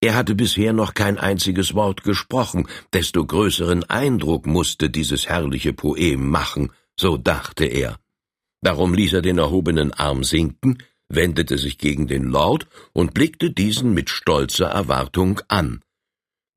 Er 0.00 0.14
hatte 0.14 0.36
bisher 0.36 0.72
noch 0.72 0.94
kein 0.94 1.18
einziges 1.18 1.74
Wort 1.74 2.04
gesprochen, 2.04 2.68
desto 2.92 3.26
größeren 3.26 3.82
Eindruck 3.84 4.46
musste 4.46 4.88
dieses 4.88 5.28
herrliche 5.28 5.72
Poem 5.72 6.30
machen, 6.30 6.70
so 6.98 7.16
dachte 7.16 7.64
er. 7.64 7.98
Darum 8.62 8.94
ließ 8.94 9.14
er 9.14 9.22
den 9.22 9.38
erhobenen 9.38 9.92
Arm 9.92 10.22
sinken, 10.22 10.78
wendete 11.08 11.58
sich 11.58 11.76
gegen 11.76 12.06
den 12.06 12.24
Lord 12.24 12.68
und 12.92 13.14
blickte 13.14 13.50
diesen 13.50 13.92
mit 13.94 14.10
stolzer 14.10 14.68
Erwartung 14.68 15.40
an. 15.48 15.82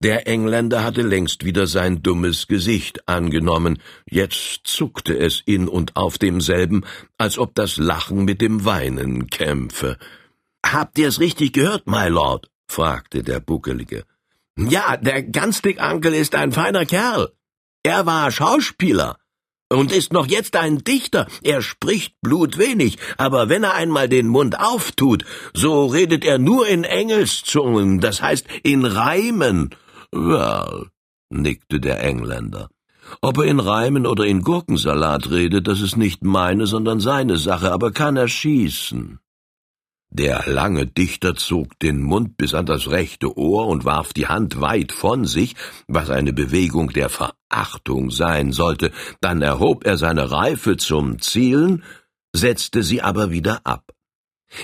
Der 0.04 0.28
Engländer 0.28 0.84
hatte 0.84 1.02
längst 1.02 1.46
wieder 1.46 1.66
sein 1.66 2.04
dummes 2.04 2.48
Gesicht 2.48 3.08
angenommen, 3.08 3.80
jetzt 4.06 4.68
zuckte 4.68 5.18
es 5.18 5.42
in 5.46 5.70
und 5.70 5.96
auf 5.96 6.18
demselben, 6.18 6.84
als 7.18 7.40
ob 7.40 7.56
das 7.56 7.78
Lachen 7.78 8.26
mit 8.26 8.42
dem 8.42 8.66
Weinen 8.66 9.30
kämpfe. 9.30 9.98
Habt 10.66 11.00
ihr's 11.00 11.22
richtig 11.22 11.54
gehört, 11.54 11.88
my 11.88 12.10
Lord? 12.10 12.50
fragte 12.68 13.24
der 13.24 13.40
Buckelige. 13.40 14.04
Ja, 14.58 14.98
der 14.98 15.24
Ganstig-Ankel 15.24 16.14
ist 16.14 16.36
ein 16.36 16.52
feiner 16.52 16.86
Kerl. 16.86 17.32
Er 17.84 18.06
war 18.06 18.30
Schauspieler 18.30 19.18
und 19.70 19.94
ist 19.94 20.12
noch 20.12 20.28
jetzt 20.28 20.58
ein 20.58 20.80
Dichter. 20.80 21.28
Er 21.44 21.62
spricht 21.62 22.16
blutwenig, 22.22 22.98
aber 23.16 23.48
wenn 23.48 23.64
er 23.64 23.76
einmal 23.76 24.10
den 24.10 24.28
Mund 24.28 24.60
auftut, 24.60 25.24
so 25.54 25.86
redet 25.86 26.26
er 26.26 26.40
nur 26.40 26.68
in 26.68 26.84
Engelszungen, 26.84 28.02
das 28.02 28.22
heißt 28.22 28.48
in 28.64 28.84
Reimen 28.86 29.74
Well, 30.14 30.90
nickte 31.32 31.80
der 31.80 32.04
Engländer. 32.04 32.70
Ob 33.22 33.40
er 33.40 33.46
in 33.46 33.60
Reimen 33.60 34.06
oder 34.06 34.26
in 34.26 34.44
Gurkensalat 34.44 35.32
redet, 35.32 35.68
das 35.68 35.82
ist 35.82 35.98
nicht 35.98 36.24
meine, 36.24 36.68
sondern 36.68 37.00
seine 37.00 37.38
Sache, 37.38 37.72
aber 37.72 37.92
kann 37.92 38.16
er 38.16 38.28
schießen. 38.28 39.20
Der 40.12 40.44
lange 40.46 40.86
Dichter 40.86 41.34
zog 41.34 41.80
den 41.80 42.04
Mund 42.04 42.38
bis 42.38 42.54
an 42.54 42.68
das 42.68 42.92
rechte 42.92 43.36
Ohr 43.36 43.68
und 43.68 43.86
warf 43.86 44.14
die 44.14 44.28
Hand 44.28 44.62
weit 44.62 44.92
von 44.92 45.26
sich, 45.26 45.56
was 45.88 46.12
eine 46.12 46.32
Bewegung 46.32 46.90
der 46.90 47.10
Verachtung 47.10 48.12
sein 48.12 48.52
sollte, 48.52 48.92
dann 49.22 49.42
erhob 49.42 49.84
er 49.88 49.98
seine 49.98 50.30
Reife 50.30 50.78
zum 50.78 51.20
Zielen, 51.20 51.84
setzte 52.32 52.84
sie 52.84 53.02
aber 53.02 53.32
wieder 53.32 53.62
ab. 53.64 53.92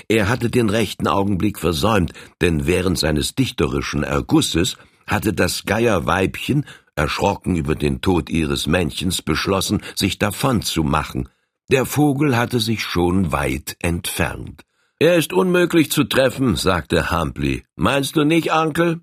Er 0.08 0.28
hatte 0.28 0.50
den 0.50 0.70
rechten 0.70 1.08
Augenblick 1.08 1.58
versäumt, 1.58 2.12
denn 2.40 2.68
während 2.68 2.96
seines 2.96 3.34
dichterischen 3.34 4.04
Ergusses 4.04 4.76
hatte 5.10 5.32
das 5.32 5.64
Geierweibchen, 5.64 6.64
erschrocken 6.94 7.56
über 7.56 7.74
den 7.74 8.00
Tod 8.00 8.30
ihres 8.30 8.66
Männchens, 8.66 9.22
beschlossen, 9.22 9.82
sich 9.94 10.18
davon 10.18 10.62
zu 10.62 10.82
machen. 10.84 11.28
Der 11.70 11.86
Vogel 11.86 12.36
hatte 12.36 12.60
sich 12.60 12.82
schon 12.82 13.32
weit 13.32 13.76
entfernt. 13.80 14.62
Er 14.98 15.16
ist 15.16 15.32
unmöglich 15.32 15.90
zu 15.90 16.04
treffen, 16.04 16.56
sagte 16.56 17.10
Humphrey. 17.10 17.64
Meinst 17.74 18.16
du 18.16 18.24
nicht, 18.24 18.52
Onkel? 18.52 19.00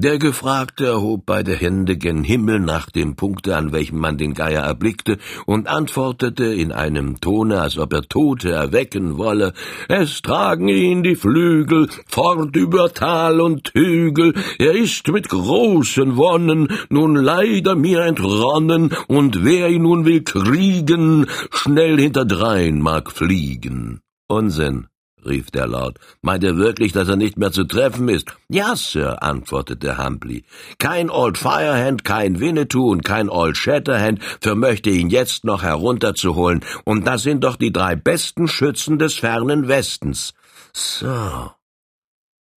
Der 0.00 0.20
Gefragte 0.20 0.86
erhob 0.86 1.26
beide 1.26 1.56
Hände 1.56 1.96
gen 1.96 2.22
Himmel 2.22 2.60
nach 2.60 2.88
dem 2.88 3.16
Punkte, 3.16 3.56
an 3.56 3.72
welchem 3.72 3.98
man 3.98 4.16
den 4.16 4.32
Geier 4.32 4.62
erblickte, 4.62 5.18
und 5.44 5.66
antwortete 5.66 6.44
in 6.44 6.70
einem 6.70 7.20
Tone, 7.20 7.60
als 7.60 7.78
ob 7.78 7.92
er 7.92 8.02
Tote 8.02 8.52
erwecken 8.52 9.18
wolle, 9.18 9.54
Es 9.88 10.22
tragen 10.22 10.68
ihn 10.68 11.02
die 11.02 11.16
Flügel, 11.16 11.88
fort 12.06 12.54
über 12.54 12.94
Tal 12.94 13.40
und 13.40 13.72
Hügel, 13.74 14.34
er 14.60 14.76
ist 14.76 15.08
mit 15.08 15.28
großen 15.28 16.16
Wonnen 16.16 16.68
nun 16.90 17.16
leider 17.16 17.74
mir 17.74 18.02
entronnen, 18.02 18.94
und 19.08 19.44
wer 19.44 19.68
ihn 19.68 19.82
nun 19.82 20.04
will 20.04 20.22
kriegen, 20.22 21.26
schnell 21.50 21.98
hinterdrein 21.98 22.80
mag 22.80 23.10
fliegen. 23.10 24.00
Unsinn, 24.28 24.86
rief 25.28 25.50
der 25.50 25.66
Lord. 25.66 25.98
Meint 26.22 26.42
er 26.44 26.56
wirklich, 26.56 26.92
dass 26.92 27.08
er 27.08 27.16
nicht 27.16 27.38
mehr 27.38 27.52
zu 27.52 27.64
treffen 27.64 28.08
ist? 28.08 28.26
Ja, 28.48 28.74
Sir, 28.74 29.22
antwortete 29.22 29.98
Humphrey. 29.98 30.44
Kein 30.78 31.10
Old 31.10 31.38
Firehand, 31.38 32.04
kein 32.04 32.40
Winnetou 32.40 32.90
und 32.90 33.04
kein 33.04 33.28
Old 33.28 33.56
Shatterhand 33.56 34.22
vermöchte 34.40 34.90
ihn 34.90 35.10
jetzt 35.10 35.44
noch 35.44 35.62
herunterzuholen, 35.62 36.64
und 36.84 37.06
das 37.06 37.22
sind 37.22 37.44
doch 37.44 37.56
die 37.56 37.72
drei 37.72 37.94
besten 37.94 38.48
Schützen 38.48 38.98
des 38.98 39.14
fernen 39.14 39.68
Westens. 39.68 40.34
So. 40.72 41.52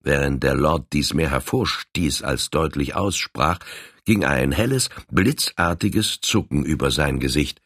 Während 0.03 0.43
der 0.43 0.55
Lord 0.55 0.87
dies 0.93 1.13
mehr 1.13 1.29
hervorstieß 1.29 2.23
als 2.23 2.49
deutlich 2.49 2.95
aussprach, 2.95 3.59
ging 4.05 4.25
ein 4.25 4.51
helles, 4.51 4.89
blitzartiges 5.11 6.21
Zucken 6.21 6.65
über 6.65 6.89
sein 6.89 7.19
Gesicht. 7.19 7.61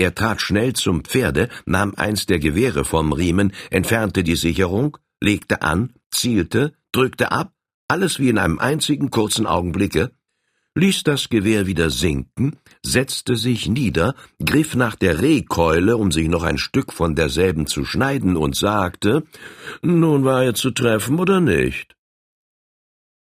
Er 0.00 0.14
trat 0.14 0.40
schnell 0.40 0.72
zum 0.72 1.04
Pferde, 1.04 1.50
nahm 1.66 1.92
eins 1.94 2.24
der 2.24 2.38
Gewehre 2.38 2.86
vom 2.86 3.12
Riemen, 3.12 3.52
entfernte 3.68 4.24
die 4.24 4.34
Sicherung, 4.34 4.96
legte 5.20 5.60
an, 5.60 5.92
zielte, 6.10 6.72
drückte 6.90 7.32
ab, 7.32 7.52
alles 7.86 8.18
wie 8.18 8.30
in 8.30 8.38
einem 8.38 8.58
einzigen 8.58 9.10
kurzen 9.10 9.46
Augenblicke, 9.46 10.10
ließ 10.74 11.02
das 11.02 11.28
Gewehr 11.28 11.66
wieder 11.66 11.90
sinken, 11.90 12.56
setzte 12.82 13.36
sich 13.36 13.68
nieder, 13.68 14.14
griff 14.42 14.74
nach 14.74 14.94
der 14.94 15.20
Rehkeule, 15.20 15.98
um 15.98 16.12
sich 16.12 16.28
noch 16.28 16.44
ein 16.44 16.56
Stück 16.56 16.94
von 16.94 17.14
derselben 17.14 17.66
zu 17.66 17.84
schneiden, 17.84 18.38
und 18.38 18.56
sagte 18.56 19.24
Nun 19.82 20.24
war 20.24 20.42
er 20.44 20.54
zu 20.54 20.70
treffen 20.70 21.18
oder 21.18 21.42
nicht? 21.42 21.94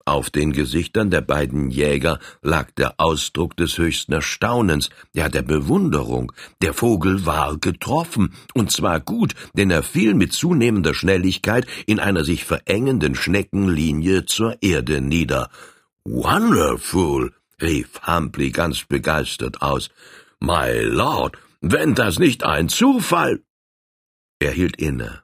Auf 0.05 0.29
den 0.29 0.51
Gesichtern 0.51 1.12
der 1.12 1.22
beiden 1.22 1.72
Jäger 1.72 2.19
lag 2.41 2.72
der 2.72 2.95
Ausdruck 2.98 3.55
des 3.55 3.77
höchsten 3.77 4.12
Erstaunens, 4.12 4.89
ja 5.13 5.29
der 5.29 5.43
Bewunderung. 5.43 6.33
Der 6.62 6.74
Vogel 6.74 7.25
war 7.25 7.57
getroffen, 7.57 8.33
und 8.53 8.69
zwar 8.69 9.00
gut, 9.00 9.33
denn 9.53 9.72
er 9.72 9.81
fiel 9.81 10.13
mit 10.13 10.33
zunehmender 10.33 10.93
Schnelligkeit 10.93 11.65
in 11.86 12.01
einer 12.01 12.25
sich 12.25 12.43
verengenden 12.43 13.15
Schneckenlinie 13.15 14.25
zur 14.25 14.62
Erde 14.62 15.00
nieder. 15.00 15.50
Wonderful! 16.03 17.33
rief 17.62 18.01
Humphrey 18.05 18.51
ganz 18.51 18.83
begeistert 18.83 19.62
aus. 19.62 19.89
My 20.41 20.81
Lord, 20.81 21.38
wenn 21.62 21.95
das 21.95 22.19
nicht 22.19 22.43
ein 22.43 22.67
Zufall! 22.67 23.41
Er 24.39 24.51
hielt 24.51 24.75
inne. 24.75 25.24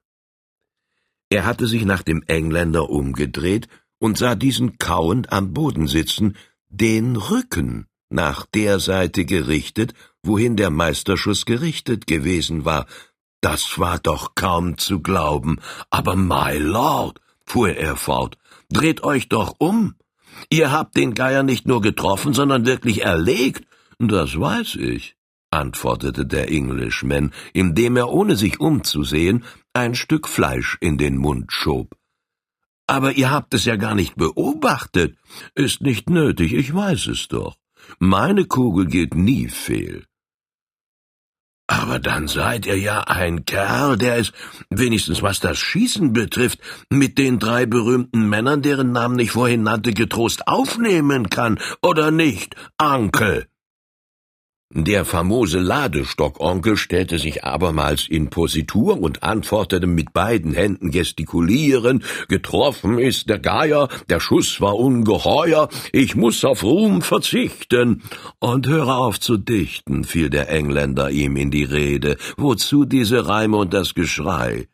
Er 1.30 1.46
hatte 1.46 1.68
sich 1.68 1.84
nach 1.84 2.02
dem 2.02 2.24
Engländer 2.28 2.90
umgedreht 2.90 3.68
und 4.00 4.18
sah 4.18 4.36
diesen 4.36 4.78
kauend 4.78 5.32
am 5.32 5.54
Boden 5.54 5.88
sitzen, 5.88 6.36
den 6.70 7.16
Rücken 7.16 7.88
nach 8.10 8.46
der 8.46 8.80
Seite 8.80 9.26
gerichtet, 9.26 9.94
wohin 10.24 10.56
der 10.56 10.70
Meisterschuss 10.72 11.46
gerichtet 11.46 12.08
gewesen 12.08 12.66
war. 12.66 12.86
Das 13.42 13.80
war 13.80 14.00
doch 14.00 14.36
kaum 14.36 14.78
zu 14.78 15.00
glauben. 15.00 15.60
Aber 15.90 16.16
my 16.16 16.58
Lord, 16.58 17.22
fuhr 17.46 17.70
er 17.70 17.96
fort, 17.96 18.38
dreht 18.70 19.04
euch 19.04 19.30
doch 19.30 19.56
um. 19.60 19.96
Ihr 20.50 20.72
habt 20.72 20.98
den 20.98 21.14
Geier 21.14 21.44
nicht 21.44 21.68
nur 21.68 21.82
getroffen, 21.82 22.34
sondern 22.34 22.66
wirklich 22.66 23.04
erlegt. 23.04 23.66
Das 24.00 24.40
weiß 24.40 24.76
ich, 24.76 25.16
antwortete 25.52 26.26
der 26.26 26.52
Englishman, 26.52 27.32
indem 27.54 27.98
er, 27.98 28.10
ohne 28.10 28.36
sich 28.36 28.60
umzusehen, 28.60 29.44
ein 29.74 29.96
Stück 29.96 30.28
Fleisch 30.28 30.78
in 30.80 30.98
den 30.98 31.18
Mund 31.18 31.52
schob. 31.52 31.99
Aber 32.90 33.12
ihr 33.12 33.30
habt 33.30 33.54
es 33.54 33.66
ja 33.66 33.76
gar 33.76 33.94
nicht 33.94 34.16
beobachtet. 34.16 35.16
Ist 35.54 35.82
nicht 35.82 36.10
nötig, 36.10 36.54
ich 36.54 36.74
weiß 36.74 37.06
es 37.06 37.28
doch. 37.28 37.56
Meine 38.00 38.46
Kugel 38.46 38.88
geht 38.88 39.14
nie 39.14 39.48
fehl. 39.48 40.06
Aber 41.68 42.00
dann 42.00 42.28
seid 42.28 42.66
ihr 42.66 42.80
ja 42.80 43.02
ein 43.02 43.46
Kerl, 43.46 43.96
der 43.96 44.18
es, 44.18 44.34
wenigstens 44.72 45.22
was 45.22 45.40
das 45.40 45.60
Schießen 45.60 46.14
betrifft, 46.14 46.62
mit 46.90 47.20
den 47.20 47.38
drei 47.38 47.68
berühmten 47.68 48.28
Männern, 48.28 48.64
deren 48.64 48.92
Namen 48.92 49.20
ich 49.20 49.30
vorhin 49.30 49.62
nannte, 49.62 49.94
getrost 49.94 50.48
aufnehmen 50.48 51.30
kann, 51.30 51.60
oder 51.84 52.10
nicht, 52.10 52.56
Ankel? 52.78 53.46
Der 54.72 55.04
famose 55.04 55.58
Ladestockonkel 55.58 56.78
stellte 56.78 57.18
sich 57.18 57.44
abermals 57.44 58.08
in 58.08 58.30
Positur 58.30 59.02
und 59.02 59.24
antwortete 59.24 59.88
mit 59.88 60.14
beiden 60.14 60.54
Händen 60.54 60.92
gestikulieren, 60.92 62.04
getroffen 62.28 63.00
ist 63.00 63.30
der 63.30 63.40
Geier, 63.40 63.88
der 64.10 64.20
Schuss 64.20 64.62
war 64.62 64.78
ungeheuer, 64.78 65.70
ich 65.92 66.16
muss 66.16 66.46
auf 66.46 66.62
Ruhm 66.62 67.02
verzichten. 67.02 68.04
Und 68.38 68.68
höre 68.68 68.96
auf 68.96 69.20
zu 69.20 69.38
dichten, 69.38 70.04
fiel 70.04 70.30
der 70.30 70.52
Engländer 70.52 71.10
ihm 71.10 71.36
in 71.36 71.50
die 71.50 71.64
Rede, 71.64 72.18
wozu 72.38 72.86
diese 72.86 73.28
Reime 73.28 73.58
und 73.58 73.74
das 73.74 73.96
Geschrei? 73.96 74.68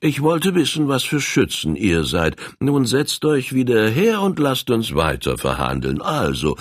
Ich 0.00 0.22
wollte 0.22 0.54
wissen, 0.54 0.88
was 0.88 1.04
für 1.04 1.20
Schützen 1.20 1.76
ihr 1.76 2.04
seid. 2.04 2.36
Nun 2.60 2.86
setzt 2.86 3.24
euch 3.24 3.52
wieder 3.52 3.88
her 3.88 4.20
und 4.20 4.38
lasst 4.38 4.70
uns 4.70 4.94
weiter 4.94 5.38
verhandeln. 5.38 6.00
Also, 6.02 6.56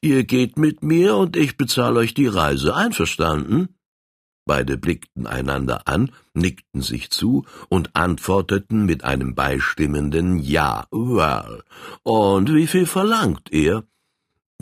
ihr 0.00 0.24
geht 0.24 0.58
mit 0.58 0.82
mir 0.82 1.16
und 1.16 1.36
ich 1.36 1.56
bezahle 1.56 2.00
euch 2.00 2.14
die 2.14 2.26
Reise. 2.28 2.74
Einverstanden? 2.74 3.68
Beide 4.44 4.76
blickten 4.76 5.26
einander 5.26 5.86
an, 5.86 6.10
nickten 6.34 6.82
sich 6.82 7.10
zu 7.10 7.44
und 7.68 7.94
antworteten 7.94 8.84
mit 8.86 9.04
einem 9.04 9.34
beistimmenden 9.34 10.38
Ja. 10.38 10.86
Well. 10.90 11.62
Und 12.02 12.52
wie 12.52 12.66
viel 12.66 12.86
verlangt 12.86 13.50
ihr? 13.52 13.84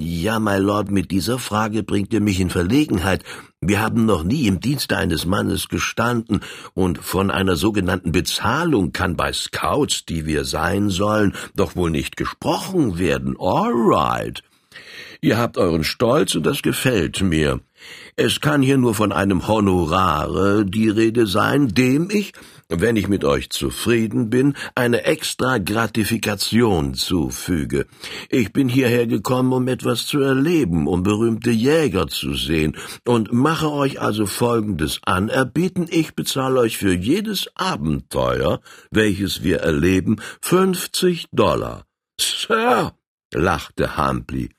Ja, 0.02 0.38
my 0.38 0.56
Lord, 0.56 0.90
mit 0.90 1.10
dieser 1.10 1.38
Frage 1.38 1.82
bringt 1.82 2.14
ihr 2.14 2.22
mich 2.22 2.40
in 2.40 2.48
Verlegenheit. 2.48 3.22
Wir 3.60 3.82
haben 3.82 4.06
noch 4.06 4.24
nie 4.24 4.46
im 4.46 4.58
Dienste 4.58 4.96
eines 4.96 5.26
Mannes 5.26 5.68
gestanden, 5.68 6.40
und 6.72 6.96
von 6.96 7.30
einer 7.30 7.54
sogenannten 7.54 8.10
Bezahlung 8.10 8.92
kann 8.92 9.14
bei 9.14 9.30
Scouts, 9.34 10.06
die 10.06 10.24
wir 10.24 10.46
sein 10.46 10.88
sollen, 10.88 11.34
doch 11.54 11.76
wohl 11.76 11.90
nicht 11.90 12.16
gesprochen 12.16 12.98
werden. 12.98 13.36
All 13.38 13.72
right. 13.74 14.42
Ihr 15.20 15.36
habt 15.36 15.58
euren 15.58 15.84
Stolz, 15.84 16.34
und 16.34 16.46
das 16.46 16.62
gefällt 16.62 17.20
mir. 17.20 17.60
Es 18.16 18.40
kann 18.40 18.62
hier 18.62 18.78
nur 18.78 18.94
von 18.94 19.12
einem 19.12 19.48
Honorare 19.48 20.64
die 20.64 20.88
Rede 20.88 21.26
sein, 21.26 21.68
dem 21.68 22.08
ich, 22.10 22.32
wenn 22.70 22.96
ich 22.96 23.08
mit 23.08 23.24
euch 23.24 23.50
zufrieden 23.50 24.30
bin, 24.30 24.54
eine 24.74 25.04
extra 25.04 25.58
Gratifikation 25.58 26.94
zufüge. 26.94 27.86
Ich 28.30 28.52
bin 28.52 28.68
hierher 28.68 29.06
gekommen, 29.06 29.52
um 29.52 29.68
etwas 29.68 30.06
zu 30.06 30.20
erleben, 30.20 30.86
um 30.86 31.02
berühmte 31.02 31.50
Jäger 31.50 32.06
zu 32.06 32.34
sehen, 32.34 32.76
und 33.04 33.32
mache 33.32 33.70
euch 33.70 34.00
also 34.00 34.26
Folgendes 34.26 35.00
anerbieten, 35.04 35.86
ich 35.90 36.14
bezahle 36.14 36.60
euch 36.60 36.78
für 36.78 36.94
jedes 36.94 37.50
Abenteuer, 37.56 38.60
welches 38.90 39.42
wir 39.42 39.58
erleben, 39.58 40.16
fünfzig 40.40 41.26
Dollar. 41.32 41.84
Sir, 42.20 42.92
lachte 43.34 43.96
Humphrey. 43.96 44.50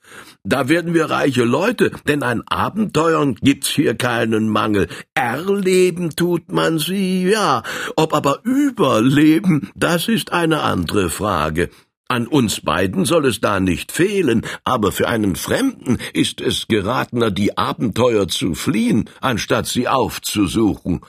Da 0.44 0.68
werden 0.68 0.94
wir 0.94 1.06
reiche 1.06 1.44
Leute, 1.44 1.90
denn 2.06 2.22
an 2.22 2.42
Abenteuern 2.46 3.34
gibt's 3.36 3.68
hier 3.68 3.94
keinen 3.94 4.48
Mangel. 4.48 4.88
Erleben 5.14 6.16
tut 6.16 6.50
man 6.52 6.78
sie, 6.78 7.28
ja. 7.28 7.62
Ob 7.96 8.14
aber 8.14 8.40
überleben, 8.44 9.70
das 9.74 10.08
ist 10.08 10.32
eine 10.32 10.62
andere 10.62 11.10
Frage. 11.10 11.70
An 12.08 12.26
uns 12.26 12.60
beiden 12.60 13.06
soll 13.06 13.24
es 13.24 13.40
da 13.40 13.58
nicht 13.58 13.90
fehlen, 13.90 14.42
aber 14.64 14.92
für 14.92 15.08
einen 15.08 15.34
Fremden 15.34 15.96
ist 16.12 16.42
es 16.42 16.68
geratener, 16.68 17.30
die 17.30 17.56
Abenteuer 17.56 18.28
zu 18.28 18.54
fliehen, 18.54 19.08
anstatt 19.22 19.66
sie 19.66 19.88
aufzusuchen. 19.88 21.00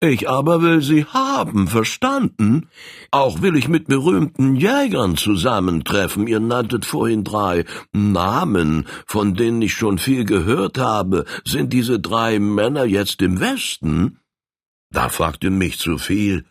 Ich 0.00 0.28
aber 0.28 0.60
will 0.60 0.82
sie 0.82 1.06
haben, 1.06 1.68
verstanden? 1.68 2.68
Auch 3.10 3.40
will 3.40 3.56
ich 3.56 3.68
mit 3.68 3.86
berühmten 3.86 4.54
Jägern 4.54 5.16
zusammentreffen. 5.16 6.26
Ihr 6.26 6.40
nanntet 6.40 6.84
vorhin 6.84 7.24
drei 7.24 7.64
Namen, 7.92 8.86
von 9.06 9.34
denen 9.34 9.62
ich 9.62 9.72
schon 9.72 9.96
viel 9.96 10.26
gehört 10.26 10.76
habe. 10.76 11.24
Sind 11.46 11.72
diese 11.72 11.98
drei 11.98 12.38
Männer 12.38 12.84
jetzt 12.84 13.22
im 13.22 13.40
Westen? 13.40 14.18
Da 14.90 15.08
fragte 15.08 15.48
mich 15.48 15.78
zu 15.78 15.96
viel. 15.96 16.44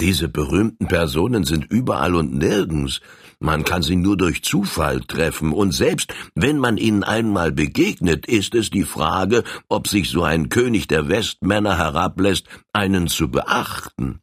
Diese 0.00 0.28
berühmten 0.28 0.86
Personen 0.86 1.44
sind 1.44 1.70
überall 1.70 2.14
und 2.14 2.34
nirgends. 2.34 3.00
Man 3.42 3.64
kann 3.64 3.80
sie 3.80 3.96
nur 3.96 4.18
durch 4.18 4.42
Zufall 4.44 5.00
treffen, 5.00 5.52
und 5.52 5.72
selbst 5.72 6.14
wenn 6.34 6.58
man 6.58 6.76
ihnen 6.76 7.02
einmal 7.02 7.52
begegnet, 7.52 8.26
ist 8.26 8.54
es 8.54 8.68
die 8.68 8.84
Frage, 8.84 9.44
ob 9.68 9.88
sich 9.88 10.10
so 10.10 10.22
ein 10.22 10.50
König 10.50 10.88
der 10.88 11.08
Westmänner 11.08 11.78
herablässt, 11.78 12.46
einen 12.74 13.08
zu 13.08 13.30
beachten. 13.30 14.20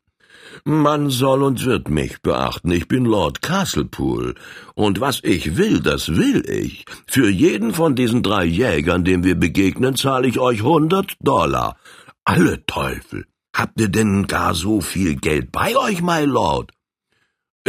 Man 0.65 1.10
soll 1.10 1.41
und 1.43 1.65
wird 1.65 1.89
mich 1.89 2.21
beachten. 2.21 2.71
Ich 2.71 2.88
bin 2.88 3.06
Lord 3.06 3.41
Castlepool. 3.41 4.36
Und 4.75 4.99
was 5.01 5.21
ich 5.23 5.58
will, 5.58 5.80
das 5.80 6.10
will 6.10 6.47
ich. 6.47 6.86
Für 7.08 7.30
jeden 7.30 7.73
von 7.73 7.95
diesen 7.95 8.21
drei 8.21 8.45
Jägern, 8.45 9.03
dem 9.03 9.23
wir 9.23 9.36
begegnen, 9.36 9.95
zahle 9.95 10.27
ich 10.27 10.39
euch 10.39 10.62
hundert 10.62 11.15
Dollar. 11.21 11.77
Alle 12.23 12.65
Teufel. 12.65 13.25
Habt 13.56 13.80
ihr 13.82 13.89
denn 13.89 14.27
gar 14.27 14.53
so 14.53 14.82
viel 14.82 15.15
Geld 15.15 15.51
bei 15.51 15.75
euch, 15.75 16.01
my 16.01 16.23
Lord? 16.25 16.71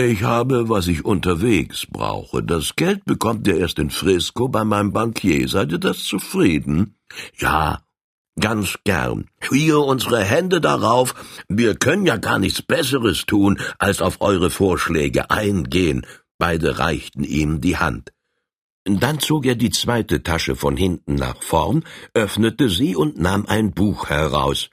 Ich 0.01 0.23
habe, 0.23 0.69
was 0.69 0.87
ich 0.87 1.05
unterwegs 1.05 1.85
brauche. 1.91 2.41
Das 2.41 2.77
Geld 2.77 3.05
bekommt 3.05 3.49
ihr 3.49 3.57
erst 3.57 3.81
in 3.81 3.91
Frisco 3.91 4.47
bei 4.47 4.63
meinem 4.63 4.93
Bankier. 4.93 5.49
Seid 5.49 5.73
ihr 5.73 5.79
das 5.79 6.05
zufrieden? 6.05 6.95
Ja, 7.37 7.83
ganz 8.39 8.79
gern. 8.85 9.27
Hier 9.51 9.81
unsere 9.81 10.23
Hände 10.23 10.61
darauf. 10.61 11.17
Wir 11.49 11.75
können 11.75 12.07
ja 12.07 12.17
gar 12.17 12.39
nichts 12.39 12.63
Besseres 12.63 13.27
tun, 13.27 13.59
als 13.81 14.01
auf 14.01 14.21
eure 14.21 14.51
Vorschläge 14.51 15.33
eingehen. 15.33 16.07
Beide 16.39 16.79
reichten 16.79 17.25
ihm 17.25 17.61
die 17.61 17.79
Hand. 17.79 18.13
Dann 18.85 19.19
zog 19.19 19.47
er 19.47 19.57
die 19.57 19.71
zweite 19.71 20.23
Tasche 20.23 20.55
von 20.55 20.77
hinten 20.77 21.17
nach 21.17 21.43
vorn, 21.43 21.85
öffnete 22.15 22.69
sie 22.69 22.95
und 22.95 23.19
nahm 23.19 23.47
ein 23.47 23.73
Buch 23.73 24.11
heraus. 24.11 24.71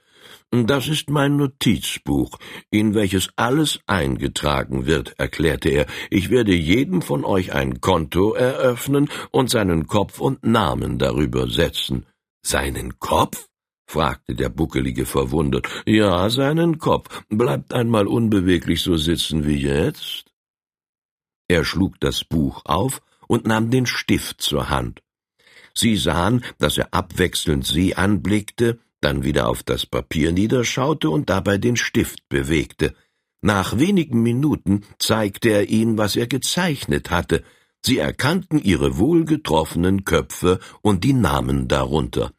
Das 0.52 0.86
ist 0.88 1.10
mein 1.10 1.36
Notizbuch, 1.36 2.38
in 2.70 2.94
welches 2.94 3.30
alles 3.36 3.80
eingetragen 3.86 4.86
wird, 4.86 5.18
erklärte 5.18 5.70
er. 5.70 5.86
Ich 6.08 6.30
werde 6.30 6.54
jedem 6.54 7.02
von 7.02 7.24
euch 7.24 7.52
ein 7.52 7.80
Konto 7.80 8.32
eröffnen 8.32 9.08
und 9.32 9.50
seinen 9.50 9.86
Kopf 9.86 10.20
und 10.20 10.44
Namen 10.44 10.98
darüber 10.98 11.48
setzen. 11.48 12.06
Seinen 12.42 12.98
Kopf? 13.00 13.48
fragte 13.88 14.34
der 14.34 14.48
Buckelige 14.48 15.04
verwundert. 15.04 15.68
Ja, 15.84 16.30
seinen 16.30 16.78
Kopf. 16.78 17.24
Bleibt 17.28 17.72
einmal 17.72 18.06
unbeweglich 18.06 18.82
so 18.82 18.96
sitzen 18.96 19.46
wie 19.46 19.56
jetzt. 19.56 20.32
Er 21.48 21.64
schlug 21.64 22.00
das 22.00 22.24
Buch 22.24 22.62
auf 22.64 23.02
und 23.28 23.46
nahm 23.46 23.70
den 23.70 23.86
Stift 23.86 24.40
zur 24.40 24.70
Hand. 24.70 25.02
Sie 25.74 25.96
sahen, 25.96 26.44
dass 26.58 26.78
er 26.78 26.92
abwechselnd 26.94 27.66
sie 27.66 27.96
anblickte, 27.96 28.78
dann 29.06 29.22
wieder 29.22 29.48
auf 29.48 29.62
das 29.62 29.86
Papier 29.86 30.32
niederschaute 30.32 31.08
und 31.10 31.30
dabei 31.30 31.58
den 31.58 31.76
Stift 31.76 32.28
bewegte. 32.28 32.92
Nach 33.40 33.78
wenigen 33.78 34.20
Minuten 34.20 34.82
zeigte 34.98 35.50
er 35.50 35.68
ihnen, 35.68 35.96
was 35.96 36.16
er 36.16 36.26
gezeichnet 36.26 37.10
hatte. 37.10 37.44
Sie 37.84 37.98
erkannten 37.98 38.58
ihre 38.58 38.98
wohlgetroffenen 38.98 40.04
Köpfe 40.04 40.58
und 40.82 41.04
die 41.04 41.12
Namen 41.12 41.68
darunter. 41.68 42.32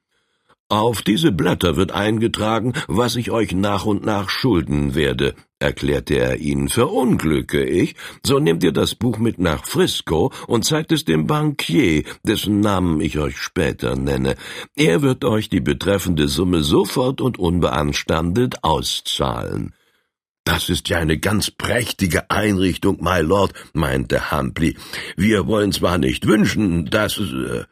Auf 0.70 1.02
diese 1.02 1.32
Blätter 1.32 1.78
wird 1.78 1.94
eingetragen, 1.94 2.74
was 2.90 3.16
ich 3.16 3.32
euch 3.32 3.54
nach 3.54 3.86
und 3.86 4.06
nach 4.06 4.30
schulden 4.30 4.96
werde, 4.96 5.34
erklärte 5.60 6.16
er 6.16 6.40
ihnen. 6.40 6.68
Verunglücke 6.68 7.64
ich, 7.64 7.96
so 8.22 8.40
nehmt 8.40 8.66
ihr 8.66 8.74
das 8.74 8.94
Buch 8.94 9.18
mit 9.18 9.40
nach 9.40 9.66
Frisco 9.66 10.34
und 10.46 10.66
zeigt 10.66 10.92
es 10.92 11.06
dem 11.06 11.26
Bankier, 11.26 12.04
dessen 12.24 12.60
Namen 12.60 13.00
ich 13.00 13.18
euch 13.18 13.38
später 13.38 13.96
nenne. 13.96 14.36
Er 14.76 15.02
wird 15.02 15.24
euch 15.24 15.48
die 15.48 15.62
betreffende 15.62 16.28
Summe 16.28 16.64
sofort 16.64 17.22
und 17.22 17.40
unbeanstandet 17.40 18.66
auszahlen. 18.66 19.74
Das 20.44 20.68
ist 20.68 20.90
ja 20.90 20.98
eine 20.98 21.18
ganz 21.18 21.50
prächtige 21.50 22.30
Einrichtung, 22.30 23.02
my 23.02 23.22
Lord, 23.22 23.54
meinte 23.74 24.32
Humpley. 24.32 24.76
Wir 25.16 25.48
wollen 25.48 25.72
zwar 25.72 25.98
nicht 25.98 26.28
wünschen, 26.28 26.86
dass... 26.88 27.20
Äh, 27.20 27.64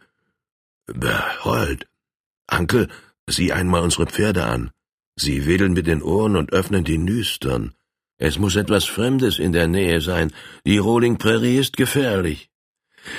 Hold, 1.44 1.88
Ankel, 2.48 2.90
sieh 3.28 3.52
einmal 3.52 3.82
unsere 3.82 4.06
Pferde 4.06 4.46
an. 4.46 4.72
Sie 5.16 5.46
wedeln 5.46 5.74
mit 5.74 5.88
den 5.88 6.02
Ohren 6.02 6.36
und 6.36 6.52
öffnen 6.52 6.84
die 6.84 6.98
Nüstern. 6.98 7.74
Es 8.18 8.40
muss 8.40 8.56
etwas 8.56 8.86
Fremdes 8.86 9.40
in 9.40 9.52
der 9.52 9.68
Nähe 9.68 10.02
sein. 10.02 10.32
Die 10.66 10.78
Rolling 10.78 11.18
Prairie 11.18 11.58
ist 11.58 11.78
gefährlich. 11.78 12.50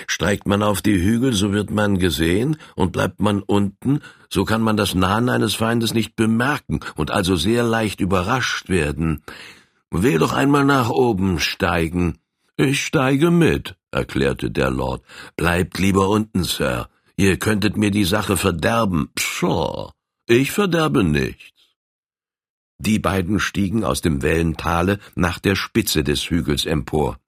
Steigt 0.06 0.46
man 0.46 0.62
auf 0.62 0.82
die 0.82 1.00
Hügel, 1.00 1.32
so 1.32 1.52
wird 1.52 1.70
man 1.70 1.98
gesehen, 1.98 2.56
und 2.74 2.92
bleibt 2.92 3.20
man 3.20 3.40
unten, 3.40 4.00
so 4.28 4.44
kann 4.44 4.62
man 4.62 4.76
das 4.76 4.94
Nahen 4.94 5.28
eines 5.28 5.54
Feindes 5.54 5.94
nicht 5.94 6.16
bemerken 6.16 6.80
und 6.96 7.10
also 7.10 7.36
sehr 7.36 7.62
leicht 7.62 8.00
überrascht 8.00 8.68
werden. 8.68 9.22
Will 9.90 10.18
doch 10.18 10.32
einmal 10.32 10.64
nach 10.64 10.90
oben 10.90 11.38
steigen. 11.38 12.18
Ich 12.56 12.84
steige 12.84 13.30
mit, 13.30 13.76
erklärte 13.90 14.50
der 14.50 14.70
Lord. 14.70 15.02
Bleibt 15.36 15.78
lieber 15.78 16.08
unten, 16.08 16.42
Sir. 16.42 16.88
Ihr 17.16 17.38
könntet 17.38 17.76
mir 17.76 17.90
die 17.90 18.04
Sache 18.04 18.36
verderben. 18.36 19.10
Pshaw, 19.14 19.92
ich 20.26 20.52
verderbe 20.52 21.02
nichts. 21.02 21.52
Die 22.78 22.98
beiden 22.98 23.40
stiegen 23.40 23.84
aus 23.84 24.02
dem 24.02 24.20
Wellentale 24.20 24.98
nach 25.14 25.38
der 25.38 25.56
Spitze 25.56 26.04
des 26.04 26.28
Hügels 26.28 26.66
empor. 26.66 27.18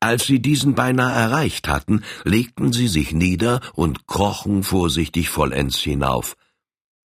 Als 0.00 0.26
sie 0.26 0.40
diesen 0.40 0.74
beinahe 0.74 1.12
erreicht 1.12 1.68
hatten, 1.68 2.04
legten 2.24 2.72
sie 2.72 2.88
sich 2.88 3.12
nieder 3.12 3.60
und 3.74 4.06
krochen 4.06 4.62
vorsichtig 4.62 5.28
vollends 5.28 5.78
hinauf. 5.78 6.36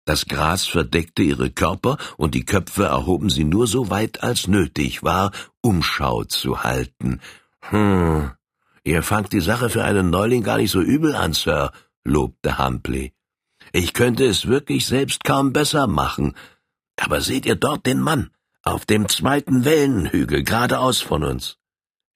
Das 0.06 0.26
Gras 0.26 0.66
verdeckte 0.66 1.22
ihre 1.22 1.52
Körper, 1.52 1.98
und 2.18 2.34
die 2.34 2.46
Köpfe 2.46 2.86
erhoben 2.86 3.30
sie 3.30 3.44
nur 3.44 3.68
so 3.68 3.90
weit, 3.90 4.24
als 4.24 4.48
nötig 4.48 5.04
war, 5.04 5.32
Umschau 5.62 6.24
zu 6.24 6.64
halten. 6.64 7.20
Hm, 7.62 8.32
Ihr 8.88 9.04
fangt 9.04 9.34
die 9.34 9.42
Sache 9.42 9.70
für 9.70 9.84
einen 9.84 10.10
Neuling 10.10 10.44
gar 10.44 10.60
nicht 10.60 10.72
so 10.72 10.80
übel 10.80 11.14
an, 11.14 11.34
Sir, 11.34 11.74
lobte 12.06 12.58
Humpley. 12.58 13.12
Ich 13.74 13.92
könnte 13.92 14.26
es 14.26 14.48
wirklich 14.48 14.86
selbst 14.86 15.26
kaum 15.26 15.52
besser 15.52 15.88
machen. 15.88 16.36
Aber 16.96 17.20
seht 17.20 17.46
ihr 17.46 17.58
dort 17.58 17.86
den 17.86 18.00
Mann, 18.00 18.32
auf 18.64 18.86
dem 18.86 19.10
zweiten 19.10 19.66
Wellenhügel, 19.66 20.46
geradeaus 20.46 21.02
von 21.02 21.26
uns? 21.26 21.58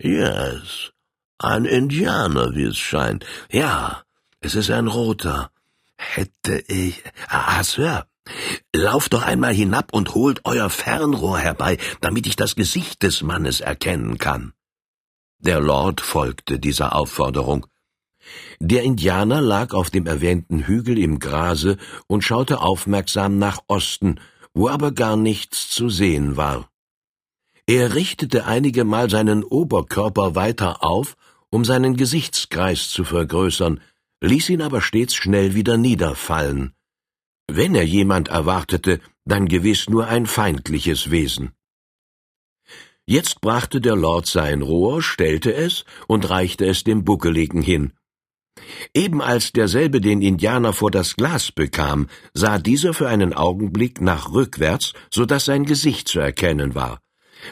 Yes, 0.02 0.94
ein 1.40 1.66
Indianer, 1.66 2.56
wie 2.56 2.64
es 2.64 2.78
scheint. 2.78 3.26
Ja, 3.52 4.04
es 4.40 4.56
ist 4.56 4.72
ein 4.72 4.88
Roter. 4.88 5.52
Hätte 5.98 6.64
ich... 6.70 7.04
Ah, 7.28 7.62
Sir, 7.66 8.08
Lauft 8.74 9.12
doch 9.12 9.24
einmal 9.24 9.54
hinab 9.54 9.92
und 9.92 10.16
holt 10.16 10.46
euer 10.46 10.70
Fernrohr 10.70 11.38
herbei, 11.38 11.78
damit 12.00 12.28
ich 12.28 12.38
das 12.38 12.56
Gesicht 12.56 13.04
des 13.04 13.24
Mannes 13.24 13.60
erkennen 13.60 14.20
kann. 14.20 14.54
Der 15.44 15.60
Lord 15.60 16.02
folgte 16.02 16.60
dieser 16.60 16.96
Aufforderung. 16.96 17.66
Der 18.60 18.84
Indianer 18.84 19.42
lag 19.42 19.74
auf 19.74 19.90
dem 19.90 20.06
erwähnten 20.06 20.68
Hügel 20.68 21.00
im 21.00 21.18
Grase 21.18 21.78
und 22.06 22.24
schaute 22.24 22.62
aufmerksam 22.62 23.40
nach 23.40 23.60
Osten, 23.68 24.20
wo 24.54 24.70
aber 24.70 24.92
gar 24.92 25.18
nichts 25.18 25.72
zu 25.72 25.90
sehen 25.90 26.38
war. 26.38 26.70
Er 27.66 27.96
richtete 27.96 28.46
einige 28.46 28.84
Mal 28.84 29.10
seinen 29.10 29.44
Oberkörper 29.44 30.36
weiter 30.36 30.84
auf, 30.84 31.18
um 31.50 31.66
seinen 31.66 31.98
Gesichtskreis 31.98 32.92
zu 32.92 33.04
vergrößern, 33.04 33.82
ließ 34.22 34.50
ihn 34.50 34.62
aber 34.62 34.80
stets 34.82 35.16
schnell 35.16 35.56
wieder 35.56 35.78
niederfallen. 35.78 36.74
Wenn 37.48 37.74
er 37.74 37.86
jemand 37.86 38.28
erwartete, 38.28 39.00
dann 39.26 39.48
gewiss 39.48 39.90
nur 39.90 40.08
ein 40.08 40.28
feindliches 40.28 41.10
Wesen. 41.10 41.54
Jetzt 43.12 43.42
brachte 43.42 43.82
der 43.82 43.98
Lord 43.98 44.26
sein 44.26 44.62
Rohr, 44.62 45.04
stellte 45.04 45.54
es 45.54 45.84
und 46.08 46.30
reichte 46.30 46.66
es 46.66 46.86
dem 46.86 47.04
Buckeligen 47.04 47.62
hin. 47.62 47.92
Eben 48.94 49.22
als 49.22 49.52
derselbe 49.52 50.00
den 50.00 50.22
Indianer 50.22 50.72
vor 50.72 50.92
das 50.92 51.18
Glas 51.18 51.52
bekam, 51.52 52.08
sah 52.34 52.58
dieser 52.58 52.94
für 52.94 53.10
einen 53.10 53.34
Augenblick 53.34 54.00
nach 54.00 54.32
rückwärts, 54.32 54.94
so 55.14 55.26
dass 55.26 55.44
sein 55.44 55.66
Gesicht 55.66 56.08
zu 56.08 56.22
erkennen 56.22 56.74
war. 56.74 57.02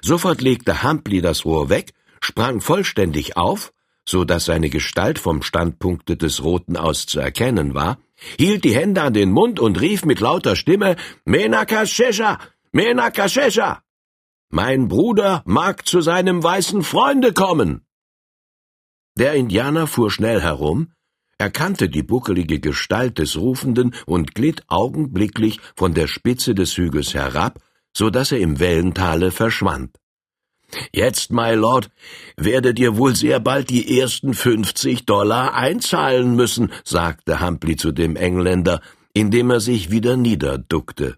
Sofort 0.02 0.40
legte 0.40 0.82
Humpley 0.82 1.20
das 1.20 1.44
Rohr 1.44 1.68
weg, 1.68 1.92
sprang 2.22 2.62
vollständig 2.62 3.36
auf, 3.36 3.74
so 4.08 4.24
dass 4.24 4.46
seine 4.46 4.70
Gestalt 4.70 5.20
vom 5.20 5.42
Standpunkte 5.42 6.16
des 6.16 6.42
Roten 6.42 6.78
aus 6.78 7.06
zu 7.06 7.20
erkennen 7.20 7.74
war, 7.74 7.98
hielt 8.38 8.64
die 8.64 8.76
Hände 8.76 9.02
an 9.02 9.14
den 9.14 9.32
Mund 9.32 9.60
und 9.60 9.82
rief 9.82 10.06
mit 10.06 10.22
lauter 10.22 10.56
Stimme 10.56 10.96
Menakashesha! 11.26 12.40
Menakashesha! 12.72 13.84
Mein 14.52 14.88
Bruder 14.88 15.44
mag 15.46 15.86
zu 15.86 16.02
seinem 16.02 16.44
weißen 16.44 16.82
Freunde 16.82 17.34
kommen. 17.34 17.86
Der 19.16 19.34
Indianer 19.36 19.86
fuhr 19.86 20.10
schnell 20.10 20.42
herum, 20.42 20.92
erkannte 21.38 21.88
die 21.88 22.02
buckelige 22.02 22.60
Gestalt 22.60 23.20
des 23.20 23.38
Rufenden 23.38 23.94
und 24.08 24.34
glitt 24.34 24.64
augenblicklich 24.68 25.60
von 25.76 25.94
der 25.94 26.08
Spitze 26.08 26.56
des 26.56 26.76
Hügels 26.78 27.14
herab, 27.14 27.60
so 27.96 28.10
dass 28.10 28.32
er 28.32 28.40
im 28.40 28.60
Wellentale 28.60 29.32
verschwand. 29.32 29.98
Jetzt, 30.92 31.32
my 31.32 31.54
Lord, 31.54 31.90
werdet 32.36 32.80
ihr 32.80 32.98
wohl 32.98 33.16
sehr 33.16 33.40
bald 33.40 33.70
die 33.70 34.00
ersten 34.00 34.34
fünfzig 34.34 35.06
Dollar 35.06 35.54
einzahlen 35.54 36.36
müssen, 36.36 36.72
sagte 36.84 37.40
Humphrey 37.40 37.76
zu 37.76 37.92
dem 37.92 38.16
Engländer, 38.16 38.82
indem 39.14 39.50
er 39.52 39.60
sich 39.60 39.92
wieder 39.92 40.18
niederduckte. 40.18 41.18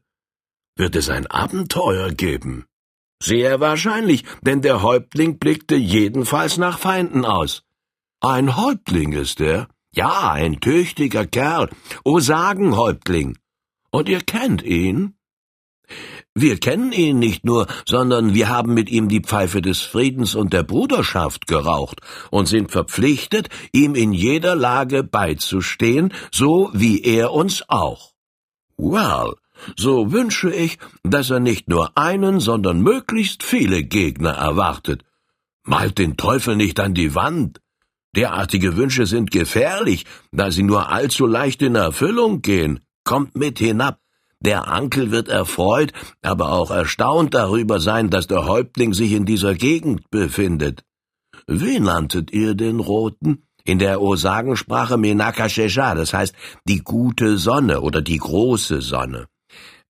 Wird 0.75 0.95
es 0.95 1.09
ein 1.09 1.27
Abenteuer 1.27 2.11
geben? 2.11 2.65
Sehr 3.21 3.59
wahrscheinlich, 3.59 4.23
denn 4.41 4.61
der 4.61 4.81
Häuptling 4.81 5.37
blickte 5.37 5.75
jedenfalls 5.75 6.57
nach 6.57 6.79
Feinden 6.79 7.23
aus. 7.23 7.63
Ein 8.19 8.57
Häuptling 8.57 9.13
ist 9.13 9.39
er? 9.41 9.67
Ja, 9.93 10.31
ein 10.31 10.59
tüchtiger 10.59 11.27
Kerl. 11.27 11.69
O 12.03 12.19
sagen, 12.19 12.75
Häuptling. 12.75 13.37
Und 13.91 14.09
ihr 14.09 14.21
kennt 14.21 14.63
ihn? 14.63 15.15
Wir 16.33 16.57
kennen 16.59 16.93
ihn 16.93 17.19
nicht 17.19 17.45
nur, 17.45 17.67
sondern 17.85 18.33
wir 18.33 18.49
haben 18.49 18.73
mit 18.73 18.89
ihm 18.89 19.07
die 19.07 19.19
Pfeife 19.19 19.61
des 19.61 19.81
Friedens 19.81 20.33
und 20.33 20.53
der 20.53 20.63
Bruderschaft 20.63 21.45
geraucht 21.45 21.99
und 22.31 22.47
sind 22.47 22.71
verpflichtet, 22.71 23.49
ihm 23.71 23.93
in 23.95 24.13
jeder 24.13 24.55
Lage 24.55 25.03
beizustehen, 25.03 26.13
so 26.31 26.71
wie 26.73 27.01
er 27.03 27.33
uns 27.33 27.67
auch. 27.67 28.13
Well, 28.77 29.35
so 29.75 30.11
wünsche 30.11 30.51
ich, 30.51 30.77
dass 31.03 31.29
er 31.29 31.39
nicht 31.39 31.69
nur 31.69 31.97
einen, 31.97 32.39
sondern 32.39 32.81
möglichst 32.81 33.43
viele 33.43 33.83
Gegner 33.83 34.31
erwartet. 34.31 35.03
Malt 35.63 35.97
den 35.97 36.17
Teufel 36.17 36.55
nicht 36.55 36.79
an 36.79 36.93
die 36.93 37.15
Wand. 37.15 37.61
Derartige 38.15 38.75
Wünsche 38.75 39.05
sind 39.05 39.31
gefährlich, 39.31 40.05
da 40.31 40.51
sie 40.51 40.63
nur 40.63 40.89
allzu 40.89 41.25
leicht 41.25 41.61
in 41.61 41.75
Erfüllung 41.75 42.41
gehen. 42.41 42.81
Kommt 43.03 43.35
mit 43.35 43.59
hinab, 43.59 43.99
der 44.41 44.67
Ankel 44.67 45.11
wird 45.11 45.29
erfreut, 45.29 45.93
aber 46.23 46.51
auch 46.51 46.71
erstaunt 46.71 47.35
darüber 47.35 47.79
sein, 47.79 48.09
dass 48.09 48.25
der 48.25 48.45
Häuptling 48.47 48.93
sich 48.93 49.11
in 49.11 49.25
dieser 49.25 49.53
Gegend 49.53 50.09
befindet. 50.09 50.83
Wie 51.47 51.79
nanntet 51.79 52.31
ihr 52.31 52.55
den 52.55 52.79
Roten? 52.79 53.43
In 53.63 53.77
der 53.77 54.01
Osagensprache 54.01 54.97
Menaka 54.97 55.47
Shesha, 55.47 55.93
das 55.93 56.13
heißt 56.13 56.33
die 56.67 56.79
gute 56.79 57.37
Sonne 57.37 57.81
oder 57.81 58.01
die 58.01 58.17
große 58.17 58.81
Sonne. 58.81 59.27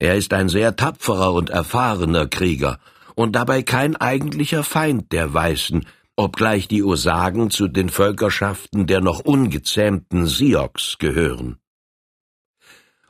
Er 0.02 0.16
ist 0.16 0.34
ein 0.34 0.50
sehr 0.50 0.76
tapferer 0.76 1.32
und 1.32 1.52
erfahrener 1.52 2.26
Krieger 2.26 2.80
und 3.14 3.34
dabei 3.34 3.62
kein 3.62 3.96
eigentlicher 3.96 4.64
Feind 4.64 5.12
der 5.12 5.32
Weißen, 5.32 5.86
obgleich 6.16 6.68
die 6.68 6.82
Osagen 6.82 7.52
zu 7.52 7.68
den 7.68 7.90
Völkerschaften 7.90 8.88
der 8.88 9.00
noch 9.00 9.20
ungezähmten 9.20 10.26
Sioux 10.26 10.98
gehören. 10.98 11.58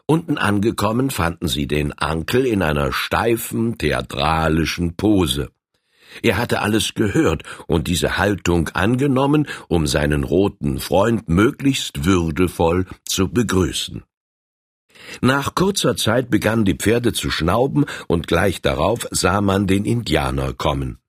Unten 0.05 0.37
angekommen 0.37 1.11
fanden 1.11 1.47
sie 1.47 1.65
den 1.65 1.97
Ankel 1.97 2.45
in 2.45 2.61
einer 2.61 2.91
steifen, 2.91 3.77
theatralischen 3.77 4.97
Pose. 4.97 5.49
Er 6.21 6.35
hatte 6.35 6.61
alles 6.61 6.93
gehört 6.93 7.43
und 7.67 7.87
diese 7.87 8.17
Haltung 8.17 8.67
angenommen, 8.73 9.47
um 9.69 9.87
seinen 9.87 10.25
roten 10.25 10.77
Freund 10.81 11.29
möglichst 11.29 12.03
würdevoll 12.03 12.85
zu 13.05 13.29
begrüßen. 13.29 14.03
Nach 15.19 15.55
kurzer 15.55 15.97
Zeit 15.97 16.29
begannen 16.29 16.65
die 16.65 16.75
Pferde 16.75 17.11
zu 17.13 17.29
schnauben, 17.29 17.85
und 18.07 18.27
gleich 18.27 18.61
darauf 18.61 19.07
sah 19.11 19.41
man 19.41 19.67
den 19.67 19.85
Indianer 19.85 20.53
kommen. 20.53 20.99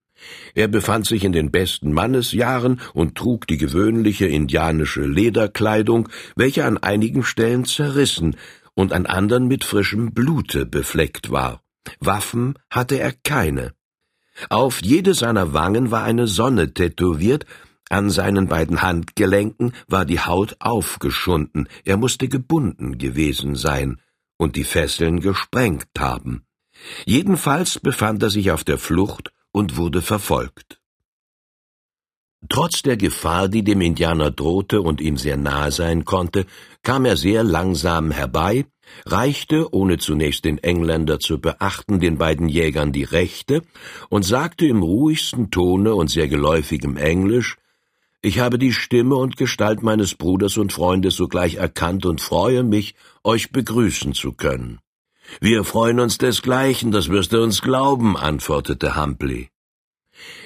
Er 0.55 0.69
befand 0.69 1.07
sich 1.07 1.25
in 1.25 1.33
den 1.33 1.51
besten 1.51 1.93
Mannesjahren 1.93 2.81
und 2.95 3.17
trug 3.17 3.47
die 3.47 3.57
gewöhnliche 3.57 4.27
indianische 4.27 5.03
Lederkleidung, 5.03 6.09
welche 6.37 6.65
an 6.65 6.79
einigen 6.79 7.25
Stellen 7.25 7.65
zerrissen, 7.65 8.37
und 8.75 8.93
an 8.93 9.07
anderen 9.07 9.49
mit 9.49 9.65
frischem 9.65 10.13
Blute 10.13 10.65
befleckt 10.65 11.31
war. 11.31 11.63
Waffen 12.01 12.59
hatte 12.71 12.99
er 12.99 13.13
keine. 13.13 13.73
Auf 14.49 14.81
jede 14.83 15.15
seiner 15.15 15.53
Wangen 15.53 15.91
war 15.91 16.05
eine 16.05 16.27
Sonne 16.27 16.73
tätowiert, 16.73 17.45
an 17.93 18.11
seinen 18.11 18.49
beiden 18.49 18.83
Handgelenken 18.83 19.73
war 19.87 20.05
die 20.05 20.21
Haut 20.21 20.57
aufgeschunden, 20.61 21.69
er 21.85 21.97
musste 21.97 22.29
gebunden 22.29 22.99
gewesen 22.99 23.55
sein 23.55 24.01
und 24.39 24.57
die 24.57 24.65
Fesseln 24.65 25.21
gesprengt 25.21 25.91
haben. 25.99 26.45
Jedenfalls 27.05 27.79
befand 27.79 28.23
er 28.23 28.31
sich 28.31 28.51
auf 28.51 28.65
der 28.65 28.79
Flucht 28.79 29.33
und 29.53 29.77
wurde 29.77 30.01
verfolgt. 30.01 30.81
Trotz 32.49 32.83
der 32.83 32.97
Gefahr, 32.97 33.49
die 33.49 33.63
dem 33.63 33.81
Indianer 33.81 34.31
drohte 34.31 34.83
und 34.83 35.01
ihm 35.01 35.17
sehr 35.17 35.37
nahe 35.37 35.71
sein 35.71 36.05
konnte, 36.05 36.47
kam 36.83 37.05
er 37.05 37.17
sehr 37.17 37.45
langsam 37.45 38.11
herbei, 38.11 38.67
reichte, 39.07 39.73
ohne 39.73 39.99
zunächst 39.99 40.45
den 40.45 40.59
Engländer 40.59 41.21
zu 41.21 41.41
beachten, 41.41 42.01
den 42.01 42.19
beiden 42.19 42.49
Jägern 42.49 42.91
die 42.91 43.05
Rechte 43.05 43.63
und 44.09 44.25
sagte 44.25 44.67
im 44.67 44.83
ruhigsten 44.83 45.51
Tone 45.51 45.95
und 45.95 46.11
sehr 46.11 46.27
geläufigem 46.27 46.97
Englisch 46.97 47.59
Ich 48.25 48.39
habe 48.39 48.57
die 48.57 48.73
Stimme 48.73 49.17
und 49.17 49.37
Gestalt 49.37 49.83
meines 49.83 50.15
Bruders 50.15 50.57
und 50.57 50.73
Freundes 50.73 51.17
sogleich 51.17 51.57
erkannt 51.57 52.07
und 52.07 52.21
freue 52.21 52.63
mich, 52.63 52.95
euch 53.25 53.51
begrüßen 53.51 54.15
zu 54.15 54.33
können. 54.33 54.79
Wir 55.41 55.65
freuen 55.65 55.99
uns 55.99 56.19
desgleichen, 56.19 56.93
das 56.93 57.09
wirst 57.09 57.33
du 57.33 57.43
uns 57.43 57.63
glauben, 57.63 58.17
antwortete 58.17 58.95
Humpley. 58.95 59.49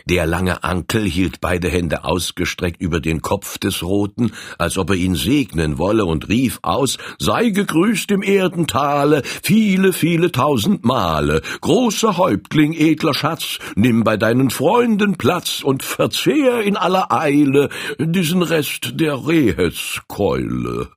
Der 0.08 0.26
lange 0.26 0.62
Ankel 0.62 1.04
hielt 1.04 1.40
beide 1.40 1.68
Hände 1.68 2.04
ausgestreckt 2.04 2.80
über 2.80 3.00
den 3.00 3.22
Kopf 3.22 3.58
des 3.58 3.82
Roten, 3.82 4.32
als 4.56 4.78
ob 4.78 4.90
er 4.90 4.96
ihn 4.96 5.16
segnen 5.16 5.78
wolle, 5.78 6.04
und 6.04 6.28
rief 6.28 6.60
aus 6.62 6.98
Sei 7.18 7.50
gegrüßt 7.50 8.10
im 8.12 8.22
Erdentale, 8.22 9.22
viele, 9.24 9.92
viele 9.92 10.30
tausend 10.30 10.84
Male. 10.84 11.42
Großer 11.60 12.16
Häuptling, 12.16 12.72
edler 12.72 13.14
Schatz, 13.14 13.58
nimm 13.74 14.04
bei 14.04 14.16
deinen 14.16 14.50
Freunden 14.50 15.16
Platz 15.16 15.62
und 15.62 15.82
verzehr 15.82 16.62
in 16.62 16.76
aller 16.76 17.10
Eile 17.10 17.68
diesen 17.98 18.42
Rest 18.42 19.00
der 19.00 19.26
Reheskeule. 19.26 20.90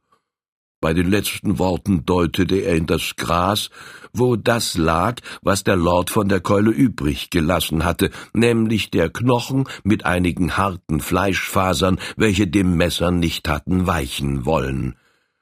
Bei 0.82 0.94
den 0.94 1.12
letzten 1.12 1.60
Worten 1.60 2.06
deutete 2.06 2.56
er 2.56 2.76
in 2.76 2.86
das 2.86 3.16
Gras, 3.18 3.70
wo 4.14 4.38
das 4.38 4.78
lag, 4.78 5.20
was 5.42 5.66
der 5.66 5.76
Lord 5.76 6.10
von 6.10 6.30
der 6.30 6.40
Keule 6.40 6.72
übrig 6.72 7.30
gelassen 7.30 7.84
hatte, 7.84 8.12
nämlich 8.34 8.90
der 8.90 9.10
Knochen 9.10 9.68
mit 9.84 10.06
einigen 10.06 10.56
harten 10.56 11.02
Fleischfasern, 11.02 12.00
welche 12.16 12.48
dem 12.48 12.78
Messer 12.78 13.12
nicht 13.12 13.50
hatten 13.50 13.88
weichen 13.88 14.46
wollen. 14.46 14.96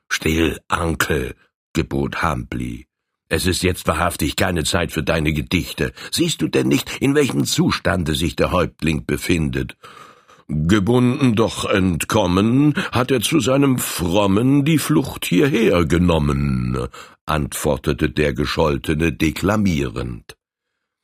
Still, 0.09 0.59
Ankel, 0.69 1.35
gebot 1.73 2.23
Humphrey. 2.23 2.87
Es 3.29 3.45
ist 3.45 3.61
jetzt 3.61 3.87
wahrhaftig 3.87 4.37
keine 4.37 4.63
Zeit 4.63 4.91
für 4.91 5.03
deine 5.03 5.33
Gedichte. 5.33 5.93
Siehst 6.11 6.41
du 6.41 6.47
denn 6.47 6.67
nicht, 6.67 6.97
in 7.01 7.13
welchem 7.13 7.45
Zustande 7.45 8.15
sich 8.15 8.35
der 8.35 8.51
Häuptling 8.51 9.05
befindet? 9.05 9.75
Gebunden 10.49 11.35
doch 11.35 11.65
entkommen, 11.65 12.73
hat 12.93 13.11
er 13.11 13.19
zu 13.19 13.41
seinem 13.41 13.79
Frommen 13.79 14.63
die 14.63 14.77
Flucht 14.77 15.25
hierher 15.25 15.83
genommen, 15.83 16.87
antwortete 17.25 18.09
der 18.09 18.33
Gescholtene 18.33 19.11
deklamierend. 19.11 20.37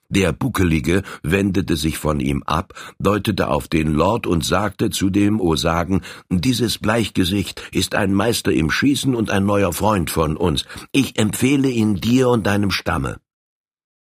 Der 0.08 0.32
Buckelige 0.32 1.02
wendete 1.24 1.76
sich 1.76 1.98
von 1.98 2.22
ihm 2.22 2.44
ab, 2.44 2.74
deutete 3.00 3.50
auf 3.50 3.68
den 3.68 3.94
Lord 3.94 4.28
und 4.28 4.46
sagte 4.46 4.92
zu 4.92 5.10
dem 5.10 5.42
Osagen, 5.42 6.04
dieses 6.30 6.78
Bleichgesicht 6.78 7.62
ist 7.74 7.96
ein 7.96 8.14
Meister 8.14 8.54
im 8.54 8.72
Schießen 8.72 9.14
und 9.14 9.30
ein 9.30 9.46
neuer 9.46 9.74
Freund 9.74 10.10
von 10.10 10.38
uns. 10.38 10.64
Ich 10.94 11.20
empfehle 11.20 11.68
ihn 11.68 11.96
dir 11.96 12.30
und 12.30 12.48
deinem 12.48 12.72
Stamme. 12.72 13.18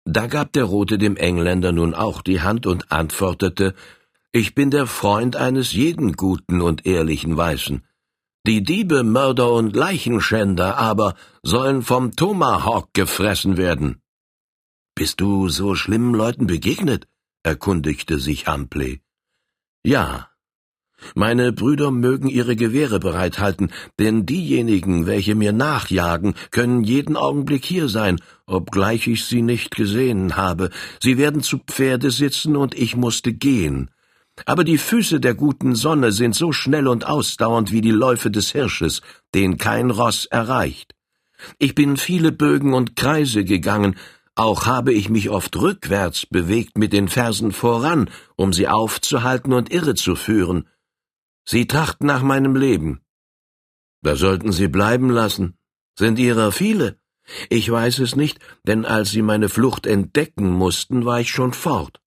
Da 0.04 0.28
gab 0.28 0.54
der 0.54 0.66
Rote 0.66 1.00
dem 1.00 1.18
Engländer 1.18 1.72
nun 1.72 1.96
auch 1.96 2.22
die 2.22 2.42
Hand 2.42 2.68
und 2.68 2.92
antwortete, 2.92 3.74
ich 4.36 4.54
bin 4.54 4.70
der 4.70 4.86
Freund 4.86 5.38
eines 5.38 5.72
jeden 5.72 6.12
guten 6.12 6.62
und 6.62 6.86
ehrlichen 6.86 7.38
Weißen. 7.38 7.88
Die 8.46 8.64
Diebe, 8.64 9.04
Mörder 9.04 9.54
und 9.54 9.74
Leichenschänder 9.78 10.76
aber 10.78 11.16
sollen 11.42 11.84
vom 11.84 12.18
Tomahawk 12.18 12.90
gefressen 12.94 13.56
werden. 13.56 14.02
Bist 14.94 15.22
du 15.22 15.48
so 15.48 15.74
schlimmen 15.74 16.14
Leuten 16.14 16.48
begegnet? 16.48 17.08
erkundigte 17.44 18.20
sich 18.20 18.50
Ampley. 18.50 19.00
Ja. 19.86 20.30
Meine 21.14 21.54
Brüder 21.54 21.92
mögen 21.92 22.28
ihre 22.28 22.58
Gewehre 22.58 23.00
bereithalten, 23.00 23.72
denn 24.00 24.26
diejenigen, 24.26 25.06
welche 25.06 25.36
mir 25.36 25.54
nachjagen, 25.54 26.36
können 26.52 26.84
jeden 26.84 27.16
Augenblick 27.16 27.64
hier 27.64 27.88
sein, 27.88 28.20
obgleich 28.48 29.08
ich 29.08 29.24
sie 29.24 29.42
nicht 29.42 29.76
gesehen 29.76 30.36
habe. 30.36 30.72
Sie 31.02 31.18
werden 31.18 31.42
zu 31.42 31.60
Pferde 31.60 32.12
sitzen 32.12 32.58
und 32.58 32.76
ich 32.76 32.98
musste 32.98 33.32
gehen. 33.32 33.92
Aber 34.46 34.64
die 34.64 34.78
Füße 34.78 35.20
der 35.20 35.34
guten 35.34 35.76
Sonne 35.76 36.12
sind 36.12 36.36
so 36.36 36.52
schnell 36.52 36.88
und 36.88 37.06
ausdauernd 37.06 37.72
wie 37.72 37.82
die 37.82 37.92
Läufe 37.92 38.30
des 38.30 38.52
Hirsches, 38.52 39.02
den 39.34 39.58
kein 39.58 39.92
Ross 39.92 40.26
erreicht. 40.26 40.94
Ich 41.58 41.76
bin 41.76 41.96
viele 41.98 42.32
Bögen 42.32 42.74
und 42.74 42.96
Kreise 42.96 43.46
gegangen, 43.46 43.96
auch 44.36 44.66
habe 44.66 44.92
ich 44.92 45.10
mich 45.10 45.30
oft 45.30 45.56
rückwärts 45.56 46.26
bewegt 46.26 46.78
mit 46.78 46.92
den 46.92 47.08
Fersen 47.08 47.54
voran, 47.54 48.10
um 48.36 48.52
sie 48.52 48.68
aufzuhalten 48.68 49.54
und 49.54 49.72
irrezuführen. 49.72 50.68
Sie 51.46 51.68
trachten 51.68 52.06
nach 52.06 52.22
meinem 52.22 52.56
Leben. 52.56 53.02
Da 54.02 54.16
sollten 54.16 54.52
Sie 54.52 54.68
bleiben 54.68 55.10
lassen. 55.10 55.58
Sind 55.98 56.20
Ihrer 56.20 56.52
viele? 56.52 57.00
Ich 57.50 57.72
weiß 57.72 58.00
es 58.00 58.16
nicht, 58.16 58.40
denn 58.68 58.86
als 58.86 59.12
sie 59.12 59.22
meine 59.22 59.50
Flucht 59.50 59.88
entdecken 59.88 60.52
mussten, 60.52 61.06
war 61.06 61.20
ich 61.20 61.32
schon 61.32 61.54
fort. 61.54 62.00